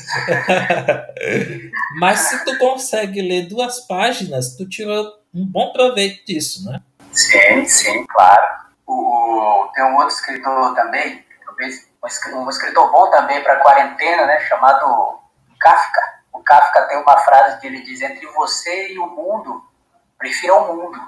Mas 2.00 2.20
se 2.20 2.44
tu 2.44 2.56
consegue 2.58 3.20
ler 3.20 3.46
duas 3.46 3.80
páginas, 3.80 4.56
tu 4.56 4.66
tirou 4.66 5.04
um 5.32 5.44
bom 5.44 5.70
proveito 5.72 6.24
disso, 6.24 6.64
né? 6.64 6.80
Sim, 7.12 7.64
sim, 7.66 8.06
claro. 8.06 8.59
O, 8.92 9.70
tem 9.72 9.84
um 9.84 9.94
outro 9.94 10.14
escritor 10.14 10.74
também, 10.74 11.24
um 12.32 12.48
escritor 12.48 12.90
bom 12.90 13.10
também 13.10 13.42
para 13.42 13.60
quarentena, 13.60 14.26
né, 14.26 14.40
chamado 14.40 15.20
Kafka. 15.60 16.20
O 16.32 16.42
Kafka 16.42 16.82
tem 16.82 16.98
uma 16.98 17.18
frase 17.18 17.60
que 17.60 17.66
ele 17.66 17.82
diz: 17.82 18.00
entre 18.00 18.26
você 18.26 18.92
e 18.92 18.98
o 18.98 19.06
mundo, 19.06 19.62
prefira 20.18 20.54
o 20.54 20.74
mundo. 20.74 20.98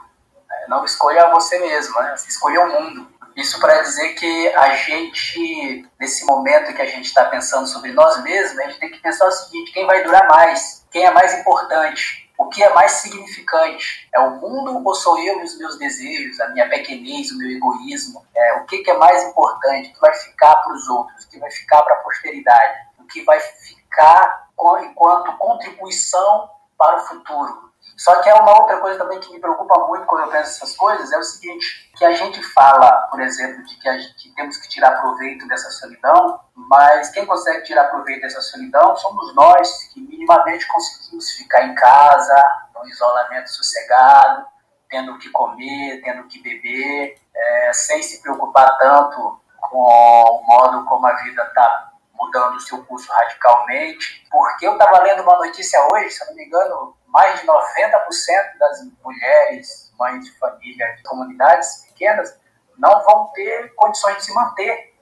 Não 0.69 0.85
escolha 0.85 1.31
você 1.31 1.59
mesmo, 1.59 1.99
né? 2.01 2.15
escolha 2.15 2.61
o 2.61 2.73
mundo. 2.73 3.09
Isso 3.35 3.59
para 3.59 3.81
dizer 3.81 4.15
que 4.15 4.55
a 4.55 4.75
gente, 4.75 5.89
nesse 5.99 6.25
momento 6.27 6.75
que 6.75 6.83
a 6.83 6.87
gente 6.87 7.07
está 7.07 7.25
pensando 7.25 7.67
sobre 7.67 7.91
nós 7.93 8.23
mesmos, 8.23 8.59
a 8.59 8.65
gente 8.65 8.79
tem 8.79 8.91
que 8.91 9.01
pensar 9.01 9.27
o 9.27 9.33
seguinte: 9.33 9.73
quem 9.73 9.87
vai 9.87 10.05
durar 10.05 10.29
mais? 10.29 10.87
Quem 10.91 11.05
é 11.05 11.11
mais 11.11 11.35
importante? 11.35 12.22
O 12.43 12.49
que 12.49 12.61
é 12.61 12.75
mais 12.75 12.91
significante? 12.91 14.09
É 14.13 14.19
o 14.19 14.33
mundo 14.41 14.83
ou 14.85 14.95
sou 14.97 15.17
eu 15.17 15.41
e 15.41 15.45
os 15.45 15.57
meus 15.59 15.79
desejos, 15.79 16.41
a 16.41 16.49
minha 16.49 16.69
pequenez, 16.69 17.31
o 17.31 17.39
meu 17.39 17.49
egoísmo? 17.49 18.27
É, 18.35 18.55
o 18.55 18.67
que, 18.67 18.79
que 18.79 18.91
é 18.91 18.99
mais 18.99 19.23
importante? 19.23 19.91
O 19.91 19.95
que 19.95 20.01
vai 20.01 20.13
ficar 20.13 20.57
para 20.57 20.73
os 20.73 20.89
outros? 20.89 21.25
O 21.25 21.29
que 21.29 21.39
vai 21.39 21.51
ficar 21.53 21.83
para 21.83 21.95
a 21.95 21.99
posteridade? 21.99 22.79
O 22.99 23.05
que 23.05 23.23
vai 23.23 23.39
ficar 23.39 24.49
enquanto 24.83 25.39
contribuição 25.39 26.51
para 26.77 26.97
o 26.97 27.07
futuro? 27.07 27.72
Só 28.03 28.21
que 28.21 28.29
é 28.29 28.35
uma 28.35 28.59
outra 28.59 28.79
coisa 28.79 28.99
também 28.99 29.21
que 29.21 29.33
me 29.33 29.39
preocupa 29.39 29.87
muito 29.87 30.07
quando 30.07 30.25
eu 30.25 30.29
penso 30.29 30.51
essas 30.51 30.77
coisas, 30.77 31.13
é 31.13 31.19
o 31.19 31.23
seguinte, 31.23 31.93
que 31.97 32.05
a 32.05 32.13
gente 32.13 32.43
fala, 32.53 32.91
por 33.09 33.21
exemplo, 33.21 33.63
de 33.65 33.77
que, 33.77 33.89
a 33.89 33.97
gente, 33.97 34.35
temos 34.35 34.57
que 34.57 34.69
tirar 34.69 35.01
proveito 35.01 35.47
dessa 35.47 35.71
solidão, 35.71 36.41
mas 36.53 37.11
quem 37.11 37.25
consegue 37.25 37.63
tirar 37.63 37.85
proveito 37.91 38.23
dessa 38.23 38.41
solidão 38.41 38.97
somos 38.97 39.33
nós, 39.37 39.85
que 39.95 40.01
minimamente 40.01 40.67
conseguimos 40.67 41.31
ficar 41.31 41.63
em 41.63 41.77
casa, 41.77 42.43
no 42.75 42.85
isolamento 42.89 43.49
sossegado, 43.49 44.47
tendo 44.91 45.13
o 45.13 45.19
que 45.21 45.31
comer, 45.31 46.03
tendo 46.03 46.23
o 46.23 46.27
que 46.27 46.43
beber, 46.43 47.17
é, 47.33 47.73
sem 47.73 48.03
se 48.03 48.21
preocupar 48.21 48.79
tanto 48.79 49.41
com 49.61 49.79
o 49.79 50.43
modo 50.45 50.85
como 50.87 51.07
a 51.07 51.13
vida 51.23 51.41
está 51.45 51.93
mudando 52.15 52.57
o 52.57 52.61
seu 52.61 52.85
curso 52.85 53.13
radicalmente. 53.13 54.27
Porque 54.29 54.67
eu 54.67 54.73
estava 54.73 54.99
lendo 55.05 55.23
uma 55.23 55.37
notícia 55.37 55.79
hoje, 55.93 56.11
se 56.11 56.25
eu 56.25 56.27
não 56.27 56.35
me 56.35 56.45
engano, 56.45 56.97
mais 57.13 57.41
de 57.41 57.47
90% 57.47 58.59
das 58.59 58.81
mulheres, 59.05 59.93
mães 59.99 60.25
de 60.25 60.39
família, 60.39 60.97
de 60.97 61.03
comunidades 61.03 61.85
pequenas, 61.89 62.35
não 62.79 63.05
vão 63.05 63.27
ter 63.35 63.73
condições 63.75 64.17
de 64.17 64.25
se 64.25 64.35
manter. 64.35 64.95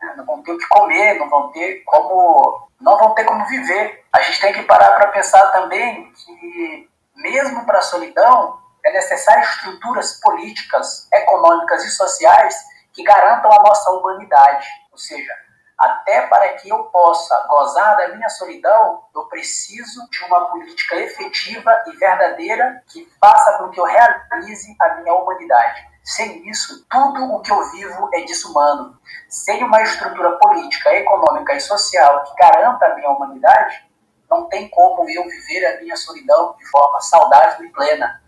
Né? 0.00 0.14
Não 0.16 0.26
vão 0.26 0.42
ter 0.42 0.52
o 0.52 0.58
que 0.58 0.68
comer, 0.68 1.18
não 1.18 1.30
vão 1.30 1.50
ter 1.50 1.82
como, 1.84 2.68
não 2.78 2.98
vão 2.98 3.14
ter 3.14 3.24
como 3.24 3.46
viver. 3.46 4.04
A 4.12 4.20
gente 4.20 4.40
tem 4.40 4.52
que 4.52 4.62
parar 4.64 4.94
para 4.94 5.10
pensar 5.10 5.50
também 5.52 6.12
que, 6.12 6.90
mesmo 7.16 7.64
para 7.64 7.78
a 7.78 7.82
solidão, 7.82 8.62
é 8.84 8.92
necessário 8.92 9.42
estruturas 9.42 10.20
políticas, 10.20 11.08
econômicas 11.12 11.82
e 11.84 11.90
sociais 11.90 12.54
que 12.92 13.02
garantam 13.02 13.50
a 13.50 13.62
nossa 13.62 13.90
humanidade. 13.90 14.68
Ou 14.92 14.98
seja, 14.98 15.32
até 15.78 16.26
para 16.26 16.54
que 16.54 16.68
eu 16.68 16.84
possa 16.84 17.46
gozar 17.46 17.96
da 17.96 18.08
minha 18.08 18.28
solidão, 18.28 19.04
eu 19.14 19.26
preciso 19.26 20.08
de 20.10 20.24
uma 20.24 20.46
política 20.50 20.96
efetiva 20.96 21.70
e 21.86 21.96
verdadeira 21.96 22.82
que 22.88 23.08
faça 23.20 23.58
com 23.58 23.70
que 23.70 23.78
eu 23.78 23.84
realize 23.84 24.76
a 24.80 24.94
minha 24.96 25.14
humanidade. 25.14 25.86
Sem 26.02 26.48
isso, 26.48 26.84
tudo 26.90 27.32
o 27.32 27.40
que 27.42 27.52
eu 27.52 27.70
vivo 27.70 28.08
é 28.14 28.22
desumano. 28.22 28.98
Sem 29.28 29.62
uma 29.62 29.80
estrutura 29.82 30.32
política, 30.38 30.92
econômica 30.94 31.54
e 31.54 31.60
social 31.60 32.24
que 32.24 32.34
garanta 32.34 32.86
a 32.86 32.94
minha 32.94 33.10
humanidade, 33.10 33.86
não 34.28 34.48
tem 34.48 34.68
como 34.68 35.08
eu 35.08 35.24
viver 35.24 35.66
a 35.66 35.80
minha 35.80 35.96
solidão 35.96 36.56
de 36.58 36.66
forma 36.66 37.00
saudável 37.00 37.64
e 37.64 37.70
plena 37.70 38.20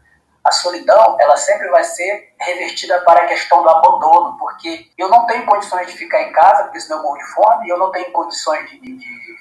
a 0.44 0.52
solidão 0.52 1.16
ela 1.20 1.36
sempre 1.36 1.68
vai 1.68 1.84
ser 1.84 2.32
revertida 2.40 3.00
para 3.02 3.24
a 3.24 3.26
questão 3.26 3.62
do 3.62 3.68
abandono, 3.68 4.38
porque 4.38 4.90
eu 4.96 5.08
não 5.08 5.26
tenho 5.26 5.44
condições 5.44 5.86
de 5.86 5.92
ficar 5.92 6.22
em 6.22 6.32
casa, 6.32 6.64
porque 6.64 6.80
senão 6.80 6.98
eu 6.98 7.02
morro 7.02 7.18
de 7.18 7.26
fome, 7.32 7.68
eu 7.68 7.78
não 7.78 7.90
tenho 7.90 8.10
condições 8.12 8.68
de, 8.70 8.80
de 8.80 9.40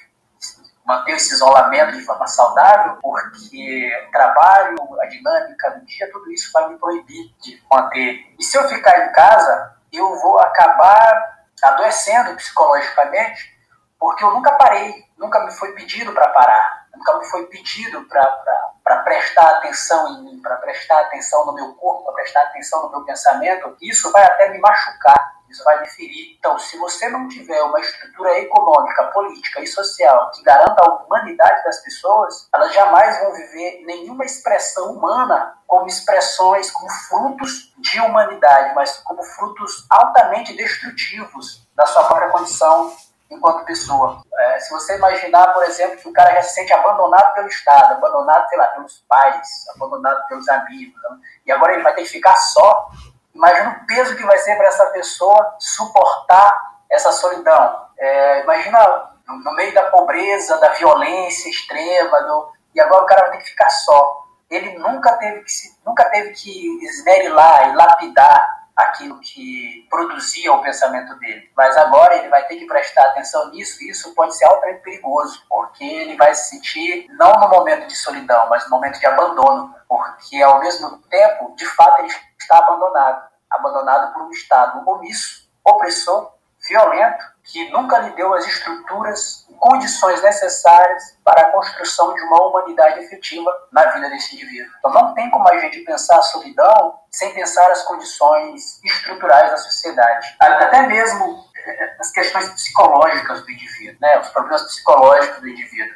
manter 0.84 1.12
esse 1.12 1.34
isolamento 1.34 1.92
de 1.92 2.04
forma 2.04 2.26
saudável, 2.26 2.98
porque 3.00 3.92
o 4.08 4.10
trabalho, 4.10 4.76
a 5.00 5.06
dinâmica 5.06 5.70
do 5.70 5.86
dia, 5.86 6.10
tudo 6.10 6.30
isso 6.32 6.50
vai 6.52 6.68
me 6.68 6.78
proibir 6.78 7.34
de 7.40 7.62
manter. 7.70 8.34
E 8.38 8.44
se 8.44 8.58
eu 8.58 8.68
ficar 8.68 9.06
em 9.06 9.12
casa, 9.12 9.76
eu 9.92 10.16
vou 10.20 10.38
acabar 10.38 11.46
adoecendo 11.62 12.34
psicologicamente, 12.36 13.58
porque 13.98 14.24
eu 14.24 14.32
nunca 14.32 14.52
parei, 14.52 15.04
nunca 15.16 15.44
me 15.44 15.52
foi 15.52 15.72
pedido 15.72 16.12
para 16.12 16.28
parar, 16.28 16.86
nunca 16.94 17.18
me 17.18 17.24
foi 17.26 17.46
pedido 17.46 18.02
para 18.04 18.72
prestar 19.02 19.48
atenção 19.56 20.08
em 20.08 20.24
mim, 20.24 20.40
para 20.42 20.56
prestar 20.56 21.00
atenção 21.00 21.46
no 21.46 21.52
meu 21.52 21.74
corpo, 21.74 22.04
para 22.04 22.14
prestar 22.14 22.42
atenção 22.42 22.82
no 22.82 22.90
meu 22.90 23.04
pensamento. 23.04 23.76
Isso 23.80 24.10
vai 24.12 24.24
até 24.24 24.50
me 24.50 24.58
machucar, 24.58 25.40
isso 25.48 25.64
vai 25.64 25.80
me 25.80 25.88
ferir. 25.88 26.36
Então, 26.38 26.58
se 26.58 26.76
você 26.78 27.08
não 27.08 27.28
tiver 27.28 27.60
uma 27.62 27.80
estrutura 27.80 28.38
econômica, 28.38 29.08
política 29.08 29.60
e 29.60 29.66
social 29.66 30.30
que 30.32 30.42
garanta 30.42 30.82
a 30.82 30.94
humanidade 30.94 31.64
das 31.64 31.82
pessoas, 31.82 32.48
elas 32.54 32.72
jamais 32.72 33.18
vão 33.20 33.32
viver 33.32 33.82
nenhuma 33.84 34.24
expressão 34.24 34.92
humana 34.92 35.58
como 35.66 35.86
expressões, 35.86 36.70
como 36.70 36.90
frutos 37.08 37.74
de 37.78 38.00
humanidade, 38.00 38.74
mas 38.74 38.98
como 38.98 39.22
frutos 39.22 39.86
altamente 39.90 40.56
destrutivos 40.56 41.66
da 41.74 41.86
sua 41.86 42.04
própria 42.04 42.30
condição 42.30 42.92
enquanto 43.30 43.64
pessoa. 43.64 44.22
É, 44.38 44.60
se 44.60 44.70
você 44.70 44.96
imaginar, 44.96 45.52
por 45.52 45.62
exemplo, 45.62 45.96
que 45.98 46.08
o 46.08 46.12
cara 46.12 46.34
já 46.34 46.42
se 46.42 46.54
sente 46.54 46.72
abandonado 46.72 47.34
pelo 47.34 47.48
Estado, 47.48 47.94
abandonado, 47.94 48.48
sei 48.48 48.58
lá, 48.58 48.66
pelos 48.68 49.04
pais, 49.08 49.48
abandonado 49.74 50.26
pelos 50.26 50.48
amigos, 50.48 51.00
né? 51.02 51.18
e 51.46 51.52
agora 51.52 51.74
ele 51.74 51.82
vai 51.82 51.94
ter 51.94 52.02
que 52.02 52.08
ficar 52.08 52.36
só, 52.36 52.90
imagina 53.34 53.80
o 53.82 53.86
peso 53.86 54.16
que 54.16 54.24
vai 54.24 54.36
ser 54.38 54.56
para 54.56 54.66
essa 54.66 54.86
pessoa 54.86 55.56
suportar 55.58 56.70
essa 56.90 57.12
solidão. 57.12 57.86
É, 57.96 58.42
imagina 58.42 59.10
no 59.44 59.52
meio 59.54 59.72
da 59.72 59.90
pobreza, 59.90 60.58
da 60.58 60.70
violência 60.70 61.48
extrema, 61.48 62.22
do, 62.22 62.52
e 62.74 62.80
agora 62.80 63.04
o 63.04 63.06
cara 63.06 63.22
vai 63.22 63.32
ter 63.32 63.38
que 63.38 63.50
ficar 63.50 63.70
só. 63.70 64.24
Ele 64.50 64.76
nunca 64.78 65.12
teve 65.18 65.40
que, 65.42 65.52
nunca 65.86 66.04
teve 66.06 66.30
que 66.30 66.84
esmerilar 66.84 67.68
e 67.68 67.76
lapidar 67.76 68.59
aquilo 68.82 69.18
que 69.20 69.86
produzia 69.88 70.52
o 70.52 70.62
pensamento 70.62 71.18
dele. 71.18 71.50
Mas 71.56 71.76
agora 71.76 72.16
ele 72.16 72.28
vai 72.28 72.46
ter 72.46 72.56
que 72.56 72.66
prestar 72.66 73.04
atenção 73.04 73.50
nisso, 73.50 73.82
e 73.82 73.90
isso 73.90 74.14
pode 74.14 74.36
ser 74.36 74.44
altamente 74.46 74.82
perigoso, 74.82 75.42
porque 75.48 75.84
ele 75.84 76.16
vai 76.16 76.34
se 76.34 76.50
sentir 76.50 77.06
não 77.10 77.32
no 77.40 77.48
momento 77.48 77.86
de 77.86 77.96
solidão, 77.96 78.48
mas 78.48 78.64
no 78.64 78.70
momento 78.70 78.98
de 78.98 79.06
abandono, 79.06 79.74
porque 79.88 80.42
ao 80.42 80.60
mesmo 80.60 80.98
tempo, 81.08 81.54
de 81.56 81.66
fato, 81.66 82.00
ele 82.00 82.12
está 82.38 82.58
abandonado 82.58 83.30
abandonado 83.50 84.12
por 84.12 84.22
um 84.22 84.30
Estado 84.30 84.88
omisso, 84.88 85.50
opressor, 85.64 86.32
violento, 86.70 87.24
que 87.44 87.68
nunca 87.70 87.98
lhe 87.98 88.10
deu 88.10 88.32
as 88.32 88.46
estruturas 88.46 89.44
e 89.48 89.54
condições 89.54 90.22
necessárias 90.22 91.18
para 91.24 91.42
a 91.42 91.50
construção 91.50 92.14
de 92.14 92.22
uma 92.22 92.46
humanidade 92.46 93.00
efetiva 93.00 93.52
na 93.72 93.86
vida 93.86 94.08
desse 94.08 94.36
indivíduo. 94.36 94.72
Então 94.78 94.92
não 94.92 95.14
tem 95.14 95.28
como 95.30 95.48
a 95.48 95.58
gente 95.58 95.80
pensar 95.80 96.16
a 96.16 96.22
solidão 96.22 97.00
sem 97.10 97.34
pensar 97.34 97.68
as 97.70 97.82
condições 97.82 98.80
estruturais 98.84 99.50
da 99.50 99.56
sociedade. 99.56 100.36
Até 100.38 100.86
mesmo 100.86 101.44
eh, 101.56 101.96
as 101.98 102.12
questões 102.12 102.48
psicológicas 102.50 103.42
do 103.42 103.50
indivíduo, 103.50 103.98
né? 104.00 104.20
os 104.20 104.28
problemas 104.28 104.62
psicológicos 104.62 105.40
do 105.40 105.48
indivíduo. 105.48 105.94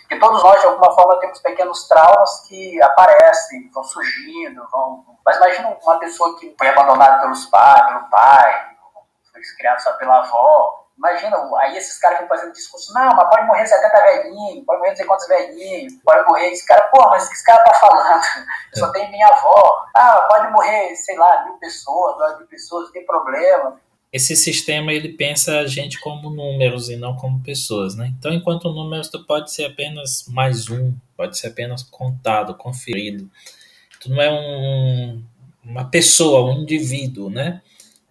Porque 0.00 0.18
todos 0.18 0.42
nós, 0.42 0.60
de 0.60 0.66
alguma 0.66 0.92
forma, 0.94 1.20
temos 1.20 1.40
pequenos 1.40 1.88
traumas 1.88 2.46
que 2.48 2.80
aparecem, 2.82 3.70
vão 3.72 3.82
surgindo, 3.84 4.66
vão... 4.70 5.04
Mas 5.24 5.36
imagina 5.36 5.76
uma 5.82 5.98
pessoa 5.98 6.38
que 6.38 6.54
foi 6.56 6.68
abandonada 6.68 7.22
pelos 7.22 7.46
pais, 7.46 7.86
pelo 7.86 8.08
pai, 8.08 8.75
criado 9.56 9.80
só 9.80 9.92
pela 9.94 10.18
avó, 10.18 10.86
Imagina, 10.98 11.36
aí 11.60 11.76
esses 11.76 11.98
caras 11.98 12.18
ficam 12.18 12.34
fazendo 12.34 12.54
discurso, 12.54 12.94
não, 12.94 13.14
mas 13.14 13.28
pode 13.28 13.46
morrer 13.46 13.66
70 13.66 14.02
velhinhos, 14.02 14.64
pode 14.64 14.78
morrer 14.78 14.90
não 14.90 14.96
sei 14.96 15.04
quantos 15.04 15.28
velhinhos, 15.28 15.92
pode 16.02 16.26
morrer 16.26 16.48
esse 16.48 16.64
cara, 16.64 16.84
pô, 16.84 17.10
mas 17.10 17.26
o 17.26 17.28
que 17.28 17.34
esse 17.34 17.44
cara 17.44 17.62
tá 17.64 17.74
falando? 17.74 18.22
Eu 18.72 18.80
só 18.80 18.92
tenho 18.92 19.10
minha 19.10 19.26
avó. 19.26 19.84
Ah, 19.94 20.26
pode 20.30 20.50
morrer, 20.52 20.94
sei 20.96 21.18
lá, 21.18 21.44
mil 21.44 21.54
pessoas, 21.58 22.16
duas 22.16 22.38
mil 22.38 22.46
pessoas, 22.46 22.86
não 22.86 22.92
tem 22.92 23.04
problema. 23.04 23.78
Esse 24.10 24.34
sistema 24.34 24.90
ele 24.90 25.10
pensa 25.10 25.58
a 25.58 25.66
gente 25.66 26.00
como 26.00 26.30
números 26.30 26.88
e 26.88 26.96
não 26.96 27.14
como 27.14 27.42
pessoas, 27.42 27.94
né? 27.94 28.14
Então, 28.18 28.32
enquanto 28.32 28.72
números, 28.72 29.10
tu 29.10 29.22
pode 29.26 29.52
ser 29.52 29.66
apenas 29.66 30.24
mais 30.28 30.70
um, 30.70 30.94
pode 31.14 31.36
ser 31.36 31.48
apenas 31.48 31.82
contado, 31.82 32.54
conferido. 32.54 33.28
Tu 34.00 34.08
não 34.08 34.22
é 34.22 34.30
um, 34.30 35.22
uma 35.62 35.84
pessoa, 35.90 36.50
um 36.50 36.62
indivíduo, 36.62 37.28
né? 37.28 37.60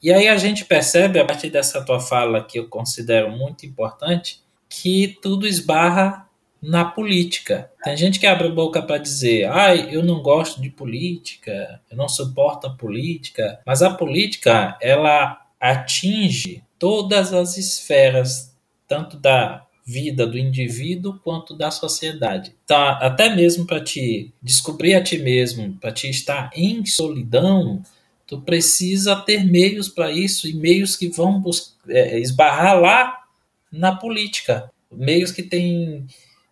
E 0.01 0.13
aí 0.13 0.27
a 0.27 0.37
gente 0.37 0.65
percebe, 0.65 1.19
a 1.19 1.25
partir 1.25 1.49
dessa 1.49 1.83
tua 1.83 1.99
fala, 1.99 2.43
que 2.43 2.59
eu 2.59 2.67
considero 2.67 3.31
muito 3.31 3.65
importante, 3.65 4.41
que 4.69 5.17
tudo 5.21 5.47
esbarra 5.47 6.25
na 6.61 6.83
política. 6.83 7.71
Tem 7.83 7.95
gente 7.95 8.19
que 8.19 8.25
abre 8.25 8.47
a 8.47 8.51
boca 8.51 8.81
para 8.81 8.97
dizer, 8.97 9.45
ai, 9.45 9.89
eu 9.91 10.03
não 10.03 10.21
gosto 10.21 10.61
de 10.61 10.69
política, 10.69 11.79
eu 11.89 11.95
não 11.95 12.09
suporto 12.09 12.67
a 12.67 12.71
política, 12.71 13.59
mas 13.65 13.81
a 13.81 13.93
política, 13.93 14.77
ela 14.81 15.41
atinge 15.59 16.63
todas 16.77 17.33
as 17.33 17.57
esferas, 17.57 18.55
tanto 18.87 19.17
da 19.17 19.65
vida 19.85 20.25
do 20.25 20.37
indivíduo 20.37 21.19
quanto 21.23 21.55
da 21.55 21.69
sociedade. 21.69 22.55
Tá, 22.65 22.93
até 22.93 23.29
mesmo 23.29 23.65
para 23.65 23.83
te 23.83 24.33
descobrir 24.41 24.95
a 24.95 25.03
ti 25.03 25.19
mesmo, 25.19 25.77
para 25.79 25.91
te 25.91 26.09
estar 26.09 26.49
em 26.55 26.83
solidão, 26.85 27.83
Tu 28.27 28.41
precisa 28.41 29.15
ter 29.15 29.43
meios 29.43 29.87
para 29.87 30.11
isso 30.11 30.47
e 30.47 30.53
meios 30.53 30.95
que 30.95 31.09
vão 31.09 31.43
é, 31.87 32.19
esbarrar 32.19 32.79
lá 32.79 33.23
na 33.71 33.95
política. 33.95 34.71
Meios 34.91 35.31
que 35.31 35.43
têm, 35.43 36.07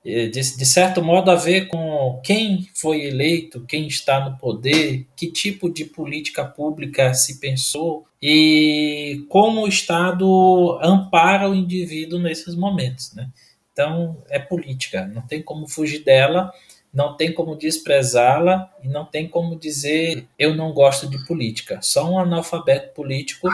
é, 0.06 0.28
de, 0.28 0.40
de 0.40 0.66
certo 0.66 1.02
modo, 1.02 1.32
a 1.32 1.36
ver 1.36 1.68
com 1.68 2.22
quem 2.24 2.68
foi 2.76 3.06
eleito, 3.06 3.66
quem 3.68 3.88
está 3.88 4.20
no 4.20 4.38
poder, 4.38 5.08
que 5.16 5.32
tipo 5.32 5.68
de 5.68 5.86
política 5.86 6.46
pública 6.46 7.14
se 7.14 7.40
pensou 7.40 8.06
e 8.22 9.26
como 9.28 9.62
o 9.62 9.68
Estado 9.68 10.80
ampara 10.82 11.50
o 11.50 11.56
indivíduo 11.56 12.20
nesses 12.20 12.56
momentos. 12.56 13.14
Né? 13.16 13.30
Então, 13.72 14.22
é 14.30 14.38
política, 14.38 15.08
não 15.08 15.24
tem 15.24 15.42
como 15.42 15.68
fugir 15.68 16.04
dela 16.04 16.52
não 16.94 17.18
tem 17.18 17.34
como 17.34 17.56
desprezá-la 17.56 18.70
e 18.84 18.88
não 18.88 19.04
tem 19.04 19.28
como 19.28 19.58
dizer 19.58 20.28
eu 20.38 20.54
não 20.54 20.72
gosto 20.72 21.10
de 21.10 21.26
política. 21.26 21.80
Só 21.82 22.10
um 22.10 22.20
analfabeto 22.20 22.94
político. 22.94 23.50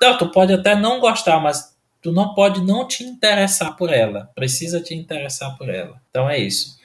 Não, 0.00 0.16
tu 0.16 0.30
pode 0.30 0.52
até 0.52 0.76
não 0.76 1.00
gostar, 1.00 1.40
mas 1.40 1.74
tu 2.00 2.12
não 2.12 2.34
pode 2.34 2.62
não 2.62 2.86
te 2.86 3.02
interessar 3.02 3.76
por 3.76 3.92
ela. 3.92 4.30
Precisa 4.34 4.80
te 4.80 4.94
interessar 4.94 5.56
por 5.58 5.68
ela. 5.68 6.00
Então 6.10 6.30
é 6.30 6.38
isso. 6.38 6.78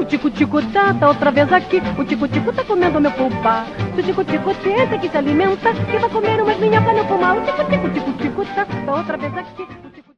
O 0.00 0.04
tico-tico 0.04 0.62
tá, 0.72 0.94
tá 0.94 1.08
outra 1.08 1.30
vez 1.30 1.52
aqui. 1.52 1.80
O 1.98 2.04
tico-tico 2.04 2.52
tá 2.52 2.64
comendo 2.64 3.00
meu 3.00 3.12
pulpa. 3.12 3.66
O 3.96 4.02
tico-tico 4.02 4.54
que 4.54 5.08
se 5.08 5.16
alimenta, 5.16 5.72
que 5.74 5.98
vai 5.98 6.10
comer 6.10 6.42
umas 6.42 6.58
minhocas 6.58 6.96
no 6.96 7.04
pulmão. 7.04 7.38
O 7.38 7.44
tico-tico, 7.44 7.90
tico-tico 7.90 8.44
tá, 8.54 8.64
tá 8.64 8.94
outra 8.94 9.16
vez 9.18 9.36
aqui. 9.36 9.97